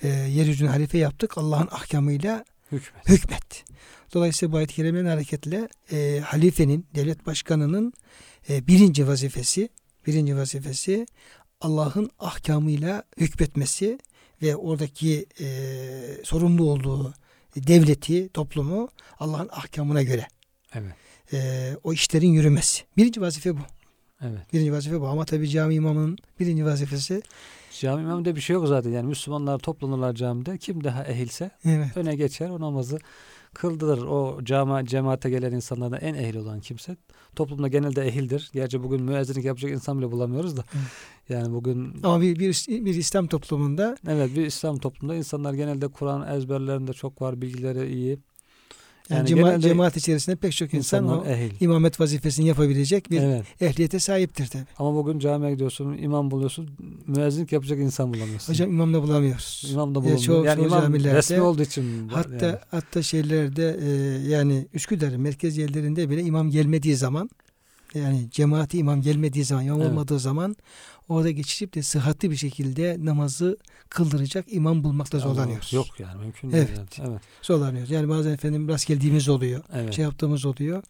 [0.02, 1.38] e, yeryüzünü halife yaptık.
[1.38, 3.10] Allah'ın ahkamıyla Hükmet.
[3.10, 3.64] hükmet.
[4.14, 7.94] Dolayısıyla bu ayet-i kerimenin hareketle e, halifenin, devlet başkanının
[8.50, 9.70] e, birinci vazifesi,
[10.08, 11.06] birinci vazifesi
[11.62, 14.00] Allah'ın ahkamıyla hükmetmesi
[14.42, 15.48] ve oradaki e,
[16.24, 17.14] sorumlu olduğu
[17.56, 18.90] devleti, toplumu
[19.20, 20.28] Allah'ın ahkamına göre
[20.74, 20.94] Evet.
[21.34, 22.84] e, o işlerin yürümesi.
[22.98, 23.62] Birinci vazife bu.
[24.22, 24.54] Evet.
[24.54, 25.08] Birinci vazife bu.
[25.08, 27.22] Ama tabii cami imamının birinci vazifesi
[27.80, 28.92] Cami imamında bir şey yok zaten.
[28.92, 30.58] Yani Müslümanlar toplanırlar camide.
[30.58, 33.00] Kim daha ehilse evet, öne geçer o namazı
[33.54, 34.04] kıldırır.
[34.04, 36.98] O cama, cemaate gelen insanlardan en ehil olan kimse.
[37.36, 38.50] Toplumda genelde ehildir.
[38.54, 40.64] Gerçi bugün müezzinlik yapacak insan bile bulamıyoruz da.
[40.74, 40.86] Evet.
[41.30, 46.36] Yani bugün ama bir, bir, bir İslam toplumunda evet bir İslam toplumunda insanlar genelde Kur'an
[46.36, 47.42] ezberlerinde çok var.
[47.42, 48.20] Bilgileri iyi.
[49.10, 51.52] Yani, Yani cema- cemaat içerisinde pek çok insan o ehil.
[51.60, 53.46] imamet vazifesini yapabilecek bir Evet.
[53.62, 54.64] ehliyete sahiptir tabii.
[54.78, 56.70] Ama bugün camiye gidiyorsun, imam buluyorsun,
[57.08, 58.54] müezzinlik yapacak insan bulamıyorsun.
[58.54, 59.68] Hocam imam da bulamıyoruz.
[59.72, 60.20] imam da Ya bulunmuyor.
[60.26, 62.08] çoğu- yani çoğu imam camilerde resmi olduğu için.
[62.08, 62.58] Hatta yani.
[62.72, 63.90] hatta şeylerde e,
[64.30, 67.30] yani Üsküdar'ın merkez yerlerinde bile imam gelmediği zaman
[68.00, 69.92] yani cemaati imam gelmediği zaman imam Evet.
[69.92, 70.56] olmadığı zaman
[71.10, 73.58] orada geçirip de sıhhatli bir şekilde namazı
[73.90, 75.74] kıldıracak imam bulmakta zorlanıyoruz.
[75.74, 76.68] Yok yani mümkün değil.
[76.78, 77.00] Evet.
[77.00, 77.10] yani.
[77.10, 77.22] Evet.
[77.42, 77.92] Zorlanıyoruz.
[77.92, 79.64] Yani bazen efendim rast geldiğimiz oluyor.
[79.74, 79.94] Evet.
[79.94, 80.84] Şey yaptığımız oluyor.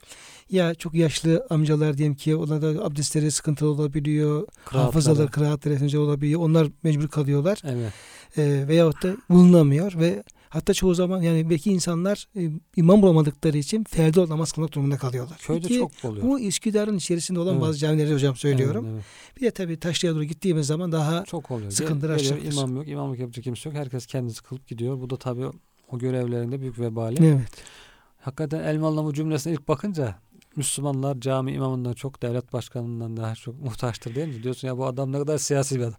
[0.49, 4.47] Ya çok yaşlı amcalar diyelim ki onlar da abdestleri sıkıntılı olabiliyor.
[4.65, 4.85] Kıraatları.
[4.85, 6.41] Hafızaları, kıraatları olabiliyor.
[6.41, 7.61] Onlar mecbur kalıyorlar.
[7.65, 7.93] Evet.
[8.37, 10.23] e, veyahut da bulunamıyor ve
[10.55, 14.97] hatta çoğu zaman yani belki insanlar e, imam bulamadıkları için ferdi olarak namaz kılmak durumunda
[14.97, 15.37] kalıyorlar.
[15.37, 16.25] Köyde Ki çok oluyor.
[16.27, 17.61] bu Üsküdar'ın içerisinde olan Evet.
[17.63, 18.87] bazı camilerde hocam söylüyorum.
[18.93, 19.03] Evet,
[19.37, 21.27] Bir de tabii Taşlı'ya doğru gittiğimiz zaman daha evet.
[21.27, 21.71] Çok oluyor.
[21.71, 22.51] Sıkıntılar açacaktır.
[22.51, 23.77] imam yok, imamlık yapacak kimse yok.
[23.77, 24.99] Herkes kendisi kılıp gidiyor.
[25.01, 25.45] Bu da tabii
[25.91, 27.25] o görevlerinde büyük vebali.
[27.27, 27.47] evet.
[28.21, 30.15] Hakikaten Elmalı bu cümlesine ilk bakınca
[30.55, 34.43] Müslümanlar cami imamından çok devlet başkanından daha çok muhtaçtır değil mi?
[34.43, 35.93] Diyorsun ya bu adam ne kadar siyasi bir adam.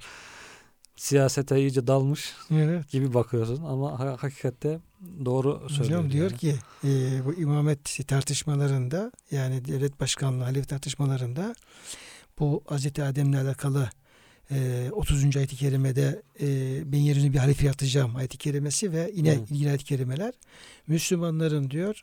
[0.96, 2.90] Siyasete iyice dalmış Evet.
[2.90, 4.78] gibi bakıyorsun ama ha- hakikatte
[5.24, 5.98] doğru söylüyor.
[5.98, 6.38] Hocam diyor yani.
[6.38, 11.54] ki e, bu imamet tartışmalarında yani devlet başkanlığı, halife tartışmalarında
[12.38, 13.90] bu Hazreti Adem'le alakalı
[14.50, 15.36] e, 30.
[15.36, 16.46] ayet-i kerimede e,
[16.92, 19.50] ben yeryüzüne bir halife yaratacağım ayet-i kerimesi ve yine Evet.
[19.50, 20.34] ilgili ayet-i kerimeler
[20.86, 22.00] Müslümanların diyor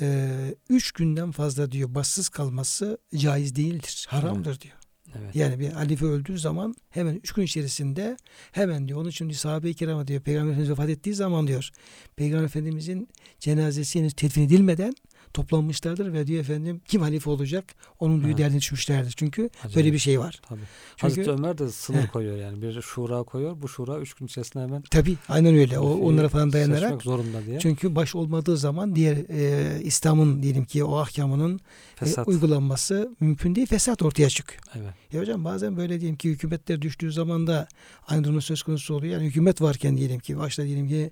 [0.00, 0.28] e,
[0.70, 4.06] üç günden fazla diyor bassız kalması caiz değildir.
[4.10, 4.74] Haramdır diyor.
[5.18, 5.36] Evet.
[5.36, 8.16] Yani bir halife öldüğü zaman hemen üç gün içerisinde
[8.52, 9.00] hemen diyor.
[9.00, 11.70] Onun için sahabe-i kirama diyor Peygamber Efendimiz vefat ettiği zaman diyor
[12.16, 13.08] Peygamber Efendimizin
[13.40, 14.94] cenazesi henüz tedfin edilmeden
[15.34, 17.64] toplanmışlardır ve diyor efendim kim halife olacak
[18.00, 18.38] onun diyor Evet.
[18.38, 19.14] derdine düşmüşlerdir.
[19.16, 19.76] Çünkü Acayip.
[19.76, 20.40] böyle bir şey var.
[20.48, 20.60] Tabii.
[20.96, 22.08] Çünkü- Hazreti Ömer de sınır Heh.
[22.12, 22.62] koyuyor yani.
[22.62, 23.62] Bir şura koyuyor.
[23.62, 25.78] Bu şura üç gün içerisinde hemen Tabi aynen öyle.
[25.78, 27.02] O, onlara falan dayanarak.
[27.02, 27.58] zorunda diye.
[27.58, 31.60] Çünkü baş olmadığı zaman diğer e, İslam'ın diyelim ki o ahkamının
[32.02, 33.66] e, uygulanması mümkün değil.
[33.66, 34.62] Fesat ortaya çıkıyor.
[34.76, 34.94] evet.
[35.12, 37.68] Ya hocam bazen böyle diyelim ki hükümetler düştüğü zaman da
[38.08, 39.12] aynı durum söz konusu oluyor.
[39.14, 41.10] Yani hükümet varken diyelim ki başta diyelim ki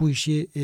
[0.00, 0.62] bu işi e,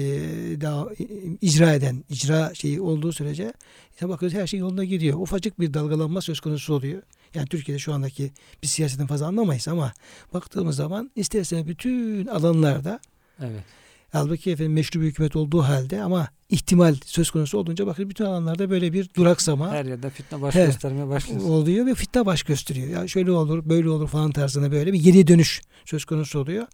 [0.61, 1.05] daha e,
[1.40, 3.53] icra eden, icra şeyi olduğu sürece
[3.90, 5.18] işte bakıyoruz her şey yolunda gidiyor.
[5.18, 7.03] Ufacık bir dalgalanma söz konusu oluyor.
[7.34, 8.30] Yani Türkiye'de şu andaki
[8.62, 9.93] bir siyasetin fazla anlamayız ama
[10.34, 13.01] baktığımız zaman istersen bütün alanlarda
[13.40, 13.64] Evet.
[14.12, 18.70] halbuki efendim meşru bir hükümet olduğu halde ama ihtimal söz konusu olunca bakın bütün alanlarda
[18.70, 20.66] böyle bir duraksama Her yerde fitne baş He.
[20.66, 21.40] göstermeye başlıyor.
[21.40, 22.88] oluyor ve fitne baş gösteriyor.
[22.88, 26.66] Ya şöyle olur, böyle olur falan tarzında böyle bir geri dönüş söz konusu oluyor.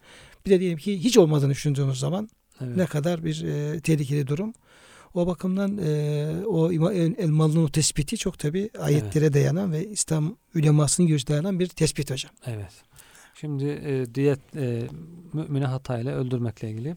[0.46, 2.28] Bir de diyelim ki hiç olmadığını düşündüğümüz zaman
[2.64, 2.76] Evet.
[2.76, 4.52] ne kadar bir e, tehlikeli durum.
[5.14, 11.08] O bakımdan e, o İma- El Elmalı'nın tespiti çok tabi ayetlere dayanan ve İslam ulemasının
[11.08, 12.32] görüşü dayanan bir tespit hocam.
[12.46, 12.72] Evet.
[13.34, 14.82] Şimdi e, diyet e,
[15.32, 16.96] mümini hatayla öldürmekle ilgili.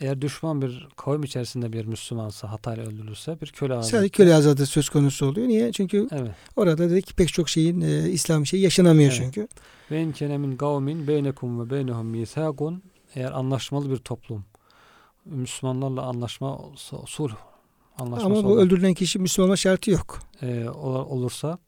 [0.00, 3.88] Eğer düşman bir kavim içerisinde bir Müslümansa hatayla öldürülürse bir köle azatı.
[3.96, 5.48] Sadece köle azadı söz konusu oluyor.
[5.48, 5.72] Niye?
[5.72, 6.30] Çünkü Evet.
[6.56, 9.20] orada dedik pek çok şeyin e, İslam şeyi yaşanamıyor Evet.
[9.24, 9.48] çünkü.
[9.90, 12.82] Ve in kene min kavmin beynekum ve beynehum misakun
[13.14, 14.44] eğer anlaşmalı bir toplum
[15.30, 17.32] Müslümanlarla anlaşma olsa, sulh
[17.98, 20.18] anlaşması Ama bu olan, öldürülen kişi Müslüman olma şartı yok.
[20.42, 21.58] e, ol- olursa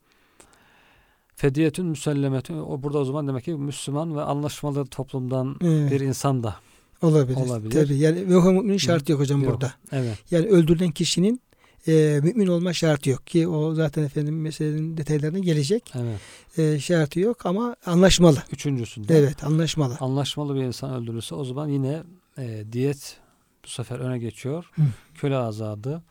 [1.37, 5.91] fediyetün müsellemetün o burada o zaman demek ki Müslüman ve anlaşmalı toplumdan Evet.
[5.93, 6.57] bir insan da
[7.03, 7.37] Olabilir.
[7.37, 7.71] Olabilir.
[7.71, 7.97] Tabii.
[7.99, 9.53] Yani ve müminin şartı yok hocam Yok.
[9.53, 9.73] burada.
[9.93, 11.41] evet Yani öldürülen kişinin
[11.89, 15.93] e, mümin olma şartı yok ki o zaten efendim meselenin detaylarına gelecek.
[15.97, 16.21] evet
[16.59, 18.43] E, şartı yok ama anlaşmalı.
[18.53, 19.97] üçüncüsünde Evet, anlaşmalı.
[20.01, 22.03] anlaşmalı bir insan öldürülürse o zaman yine
[22.39, 23.17] e, diyet
[23.65, 24.71] bu sefer öne geçiyor.
[24.75, 24.83] Hı.
[25.15, 26.03] Köle azadı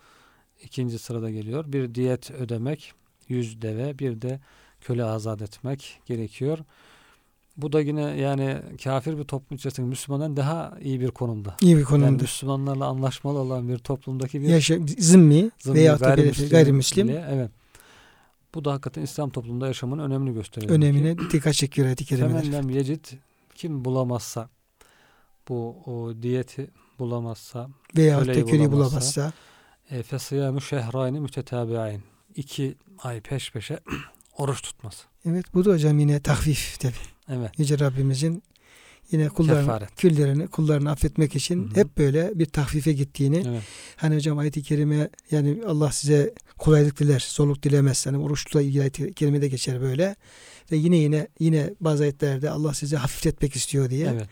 [0.64, 1.66] ikinci sırada geliyor.
[1.68, 2.94] Bir diyet ödemek,
[3.28, 4.40] yüz deve, bir de
[4.82, 6.60] köle azat etmek gerekiyor.
[7.58, 11.56] Bu da yine yani kafir bir toplum içerisinde Müslümandan daha iyi bir konumda.
[11.62, 12.22] İyi bir Yani konumda.
[12.22, 17.52] Müslümanlarla anlaşmalı olan bir toplumdaki bir Yaşa, zimmi, zımni, veya gayrimüslim, gayrimüslim evet.
[18.56, 20.74] Bu da hakikaten İslam toplumunda yaşamın önemini gösteriyor.
[20.74, 22.70] önemine dikkat çekiyor ayet-i kerimeler.
[22.70, 23.06] Yecid
[23.56, 24.50] kim bulamazsa
[25.50, 26.70] bu o diyeti
[27.02, 29.34] bulamazsa Veya köleyi bulamazsa,
[29.92, 32.02] e, fesiyâmü şehrâini mütetâbi'ayn
[32.36, 33.80] iki ay peş peşe
[34.38, 35.04] oruç tutması.
[35.26, 36.94] evet bu da hocam yine tahfif tabi.
[37.30, 37.60] Evet.
[37.60, 38.44] Yüce Rabbimizin
[39.12, 39.96] yine kullarını, Kefaret.
[39.96, 41.76] küllerini, kullarını affetmek için Hı hı.
[41.80, 43.64] hep böyle bir tahfife gittiğini Evet.
[43.96, 48.06] Hani hocam ayet-i kerime yani Allah size kolaylık diler, zorluk dilemez.
[48.08, 50.16] Hani oruçla ilgili ayet-i kerimede geçer böyle.
[50.72, 54.08] Ve yine yine yine bazı ayetlerde Allah size hafifletmek istiyor diye.
[54.08, 54.30] Evet.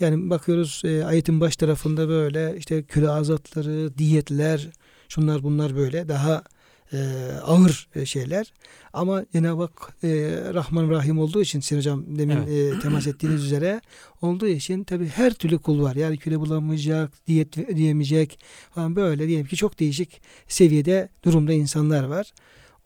[0.00, 4.68] Yani bakıyoruz e, ayetin baş tarafında böyle işte köle azatları, diyetler,
[5.08, 6.44] şunlar bunlar böyle daha
[6.92, 6.98] e,
[7.44, 8.52] ağır e, şeyler.
[8.92, 10.08] Ama Cenab-ı Hak e,
[10.54, 13.80] Rahman Rahim olduğu için Sayın Hocam demin e, temas ettiğiniz üzere
[14.22, 15.96] olduğu için tabi her türlü kul var.
[15.96, 18.38] Yani köle bulamayacak, diyet ödeyemeyecek
[18.74, 22.32] falan böyle diyelim ki çok değişik seviyede durumda insanlar var.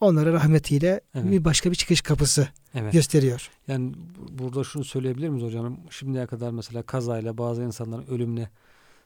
[0.00, 1.30] Onlara rahmetiyle Evet.
[1.30, 2.92] bir başka bir çıkış kapısı Evet.
[2.92, 3.50] gösteriyor.
[3.68, 5.78] Yani bu- burada şunu söyleyebilir miyiz hocam?
[5.90, 8.48] Şimdiye kadar mesela kazayla bazı insanların ölümüne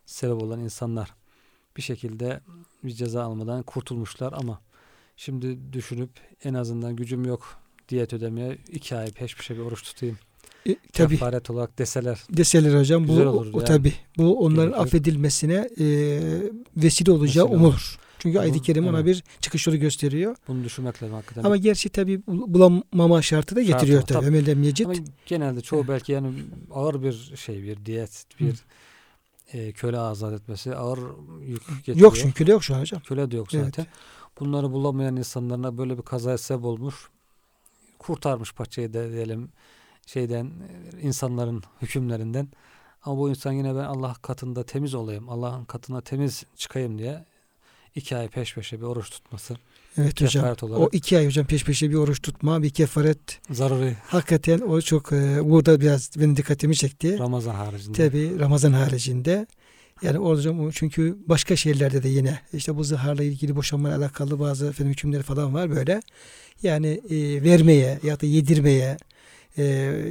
[0.07, 1.15] sebep olan insanlar
[1.77, 2.41] bir şekilde
[2.85, 4.61] bir ceza almadan kurtulmuşlar ama
[5.17, 6.11] şimdi düşünüp
[6.45, 7.57] en azından gücüm yok
[7.89, 10.19] diyet ödemeye iki ay peş peşe bir oruç tutayım.
[10.67, 12.19] E, tabi Kefaret olarak deseler.
[12.31, 13.67] deseler hocam bu Güzel o, olur o yani.
[13.67, 14.83] tabi bu onların Gerekir.
[14.83, 15.87] affedilmesine e,
[16.77, 17.99] vesile olacağı umulur.
[18.19, 19.07] Çünkü ayet-i kerime ona evet.
[19.07, 20.37] bir çıkış yolu gösteriyor.
[20.49, 21.45] Bunu düşünmek lazım hakikaten.
[21.45, 24.27] Ama gerçi tabi bulamama şartı da getiriyor tabi.
[24.27, 24.37] tabii.
[24.37, 24.85] Emel yecid.
[24.85, 24.95] Ama
[25.27, 26.33] genelde çoğu belki yani
[26.71, 28.55] ağır bir şey bir diyet bir
[29.53, 30.99] e, köle azat etmesi ağır
[31.43, 31.99] yük getiriyor.
[31.99, 33.01] Yok çünkü köle yok şu an hocam.
[33.01, 33.65] Köle de yok Evet.
[33.65, 33.87] zaten.
[34.41, 37.09] Bunları bulamayan insanlarına böyle bir kazaya sebep olmuş.
[37.99, 39.49] Kurtarmış paçayı da diyelim
[40.07, 42.49] şeyden e, insanların hükümlerinden.
[43.03, 45.29] Ama bu insan yine ben Allah katında temiz olayım.
[45.29, 47.25] Allah'ın katına temiz çıkayım diye
[47.99, 49.57] iki ay peş peşe bir oruç tutması.
[49.99, 50.29] Evet hocam.
[50.29, 50.95] Kefaret O olarak.
[50.95, 53.41] iki ay hocam peş peşe bir oruç tutma, bir kefaret.
[53.51, 57.19] Zaruri Hakikaten o çok e, burada biraz benim dikkatimi çekti.
[57.19, 58.09] Ramazan haricinde.
[58.09, 59.47] Tabi Ramazan haricinde.
[60.03, 64.93] Yani hocam çünkü başka şehirlerde de yine işte bu zıharla ilgili boşanmayla alakalı bazı efendim
[64.93, 66.03] hükümleri falan var böyle.
[66.63, 68.97] Yani e, vermeye ya da yedirmeye
[69.59, 69.65] e,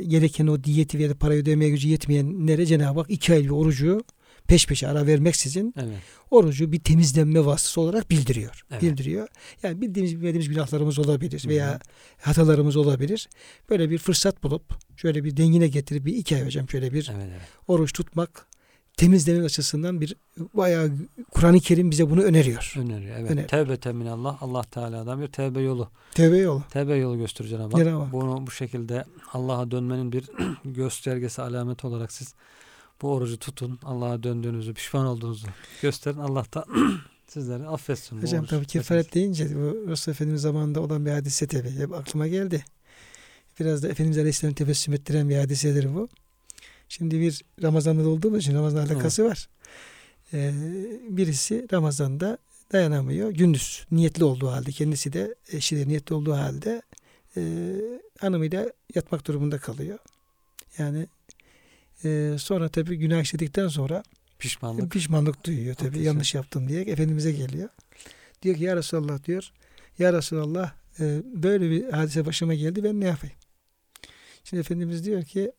[0.07, 4.03] gereken o diyeti veya da parayı ödemeye gücü yetmeyenlere Cenab-ı Hak iki ay bir orucu
[4.47, 5.97] peş peşe ara vermeksizin Evet.
[6.31, 8.61] orucu bir temizlenme vasıtası olarak bildiriyor.
[8.71, 8.81] Evet.
[8.81, 9.27] Bildiriyor.
[9.63, 11.49] Yani bildiğimiz bilmediğimiz günahlarımız olabilir Hı hı.
[11.49, 11.79] veya
[12.21, 13.29] hatalarımız olabilir.
[13.69, 14.63] Böyle bir fırsat bulup
[14.97, 17.41] şöyle bir dengine getirip bir iki ay hocam şöyle bir Evet, evet.
[17.67, 18.47] oruç tutmak
[18.97, 20.15] temizlemek açısından bir
[20.53, 20.91] bayağı
[21.31, 22.73] Kur'an-ı Kerim bize bunu öneriyor.
[22.77, 23.15] Öneriyor.
[23.19, 23.31] Evet.
[23.31, 24.43] Öner- Tevbe teminallah.
[24.43, 25.89] Allah Teala'dan bir tevbe yolu.
[26.11, 26.63] Tevbe yolu.
[26.69, 27.17] Tevbe yolu
[27.93, 28.05] Hak.
[28.05, 28.13] Hak.
[28.13, 30.25] Bunu bu şekilde Allah'a dönmenin bir
[30.65, 32.33] göstergesi, alameti olarak siz
[33.01, 33.79] bu orucu tutun.
[33.83, 35.47] Allah'a döndüğünüzü, pişman olduğunuzu
[35.81, 36.17] gösterin.
[36.17, 36.65] Allah da
[37.27, 38.21] sizleri affetsin.
[38.21, 41.71] Hocam tabii kefaret deyince bu Resul Efendimiz zamanında olan bir hadise tabii.
[41.71, 42.65] Hep aklıma geldi.
[43.59, 46.09] Biraz da Efendimiz Aleyhisselam tebessüm ettiren bir hadisedir bu.
[46.89, 49.49] Şimdi bir Ramazan'da olduğumuz için Ramazan alakası var.
[50.33, 50.53] Ee,
[51.09, 52.37] birisi Ramazan'da
[52.71, 53.29] dayanamıyor.
[53.29, 56.81] Gündüz niyetli olduğu halde kendisi de eşi de niyetli olduğu halde
[57.37, 57.73] e,
[58.19, 59.99] hanımıyla yatmak durumunda kalıyor.
[60.77, 61.07] Yani
[62.05, 64.03] e, sonra tabii günah işledikten sonra
[64.39, 64.91] Pişmanlık.
[64.91, 66.05] Pişmanlık duyuyor tabii Haklısın.
[66.05, 67.69] yanlış yaptım diye Efendimiz'e geliyor.
[68.41, 69.51] Diyor ki ya Resulallah diyor.
[69.99, 73.35] Ya Resulallah e, böyle bir hadise başıma geldi ben ne yapayım?
[74.43, 75.51] Şimdi Efendimiz diyor ki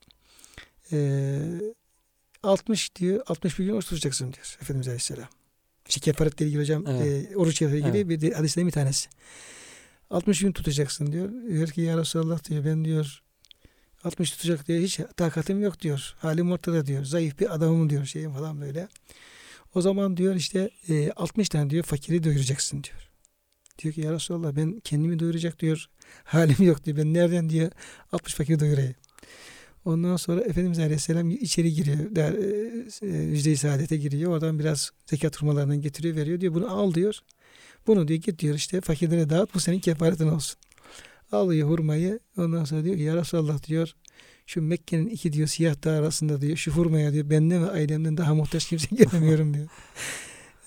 [0.92, 1.38] e,
[2.42, 5.28] 60 diyor 61 gün oruç tutacaksın diyor Efendimiz Aleyhisselam.
[5.88, 7.30] İşte kefaretle ilgili hocam Evet.
[7.32, 8.22] e, oruç ile ilgili Evet.
[8.22, 9.08] bir hadislerin bir tanesi.
[10.10, 11.30] 60 gün tutacaksın diyor.
[11.48, 13.22] Diyor ki ya Resulallah diyor ben diyor
[14.04, 16.14] 60 tutacak diye hiç takatim yok diyor.
[16.18, 17.04] Halim ortada diyor.
[17.04, 18.88] Zayıf bir adamım diyor şeyim falan böyle.
[19.74, 23.10] O zaman diyor işte e, 60 tane diyor fakiri doyuracaksın diyor.
[23.78, 25.88] Diyor ki ya Resulallah ben kendimi doyuracak diyor.
[26.24, 26.96] Halim yok diyor.
[26.96, 27.70] Ben nereden diyor
[28.12, 28.94] 60 fakiri doyurayım.
[29.84, 32.16] Ondan sonra Efendimiz Aleyhisselam içeri giriyor.
[32.16, 32.32] Der,
[33.46, 34.32] e, e, Saadet'e giriyor.
[34.32, 36.40] Oradan biraz zekat hurmalarından getiriyor veriyor.
[36.40, 37.18] Diyor bunu al diyor.
[37.86, 40.58] Bunu diyor git diyor işte fakirlere dağıt bu senin kefaretin olsun.
[41.32, 42.20] Alıyor hurmayı.
[42.38, 43.92] Ondan sonra diyor ki ya Resulallah diyor
[44.46, 48.34] şu Mekke'nin iki diyor siyah dağ arasında diyor şu hurmaya diyor benden ve ailemden daha
[48.34, 49.68] muhtaç kimse göremiyorum diyor.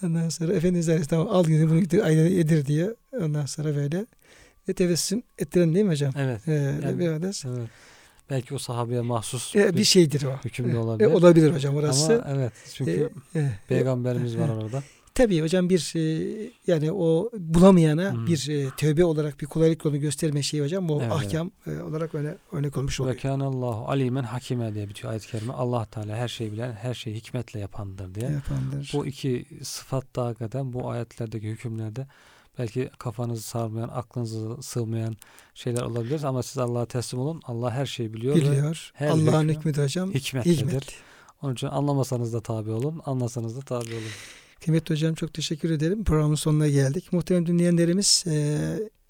[0.04, 2.96] Ondan sonra Efendimiz Aleyhisselam al diyor bunu gidiyor ailene yedir diyor.
[3.22, 4.06] Ondan sonra böyle
[4.70, 6.14] ve tevessüm ettiren değil mi hocam?
[6.18, 6.48] Evet.
[6.48, 6.52] Ee,
[6.84, 7.70] Yani- biraz evet.
[8.30, 10.36] Belki o sahabeye mahsus e, bir şeydir o.
[10.46, 11.10] hüküm de E, olabilir.
[11.12, 12.24] olabilir hocam orası.
[12.26, 12.54] Ama evet.
[12.74, 14.84] Çünkü E, e, peygamberimiz var e, orada.
[15.16, 18.28] Tabii hocam bir e, yani o bulamayana Hı.
[18.28, 22.16] bir e, tövbe olarak bir kolaylık yolu gösterme şeyi hocam bu Evet, ahkam e, olarak
[22.16, 23.18] öne örnek olmuş Ve oluyor.
[23.18, 25.54] kânallâhu alimen hakime diye bitiyor ayet-i kerime.
[25.54, 28.32] Allah Teala her şeyi bilen, her şeyi hikmetle yapandır diye.
[28.32, 28.92] Yapandır.
[28.94, 32.08] Bu iki sıfat da hakikaten bu ayetlerdeki hükümlerde
[32.60, 35.16] belki kafanızı sarmayan, aklınızı sığmayan
[35.54, 37.42] şeyler olabilir ama siz Allah'a teslim olun.
[37.46, 38.92] Allah her şeyi biliyor, ve Biliyor.
[39.00, 40.58] Allah'ın de hocam hikmetlidir.
[40.58, 40.84] hikmet.
[41.42, 44.12] Onun için anlamasanız da tabi olun, anlasanız da tabi olun.
[44.66, 46.04] Kıymetli hocam çok teşekkür ederim.
[46.04, 47.14] Programın sonuna geldik.
[47.14, 48.58] Muhterem dinleyenlerimiz e,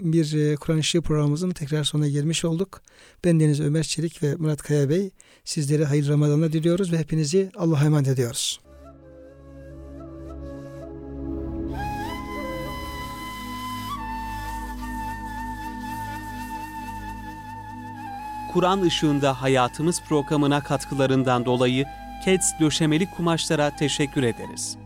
[0.00, 2.82] bir e, Kur'an Işığı programımızın tekrar sonuna gelmiş olduk.
[3.24, 5.10] Ben Deniz Ömer Çelik ve Murat Kaya Bey
[5.44, 8.60] sizlere hayırlı Ramazanlar diliyoruz ve hepinizi Allah'a emanet ediyoruz.
[18.52, 21.84] Kur'an ışığında hayatımız programına katkılarından dolayı
[22.24, 24.81] KEDS döşemeli kumaşlara teşekkür ederiz.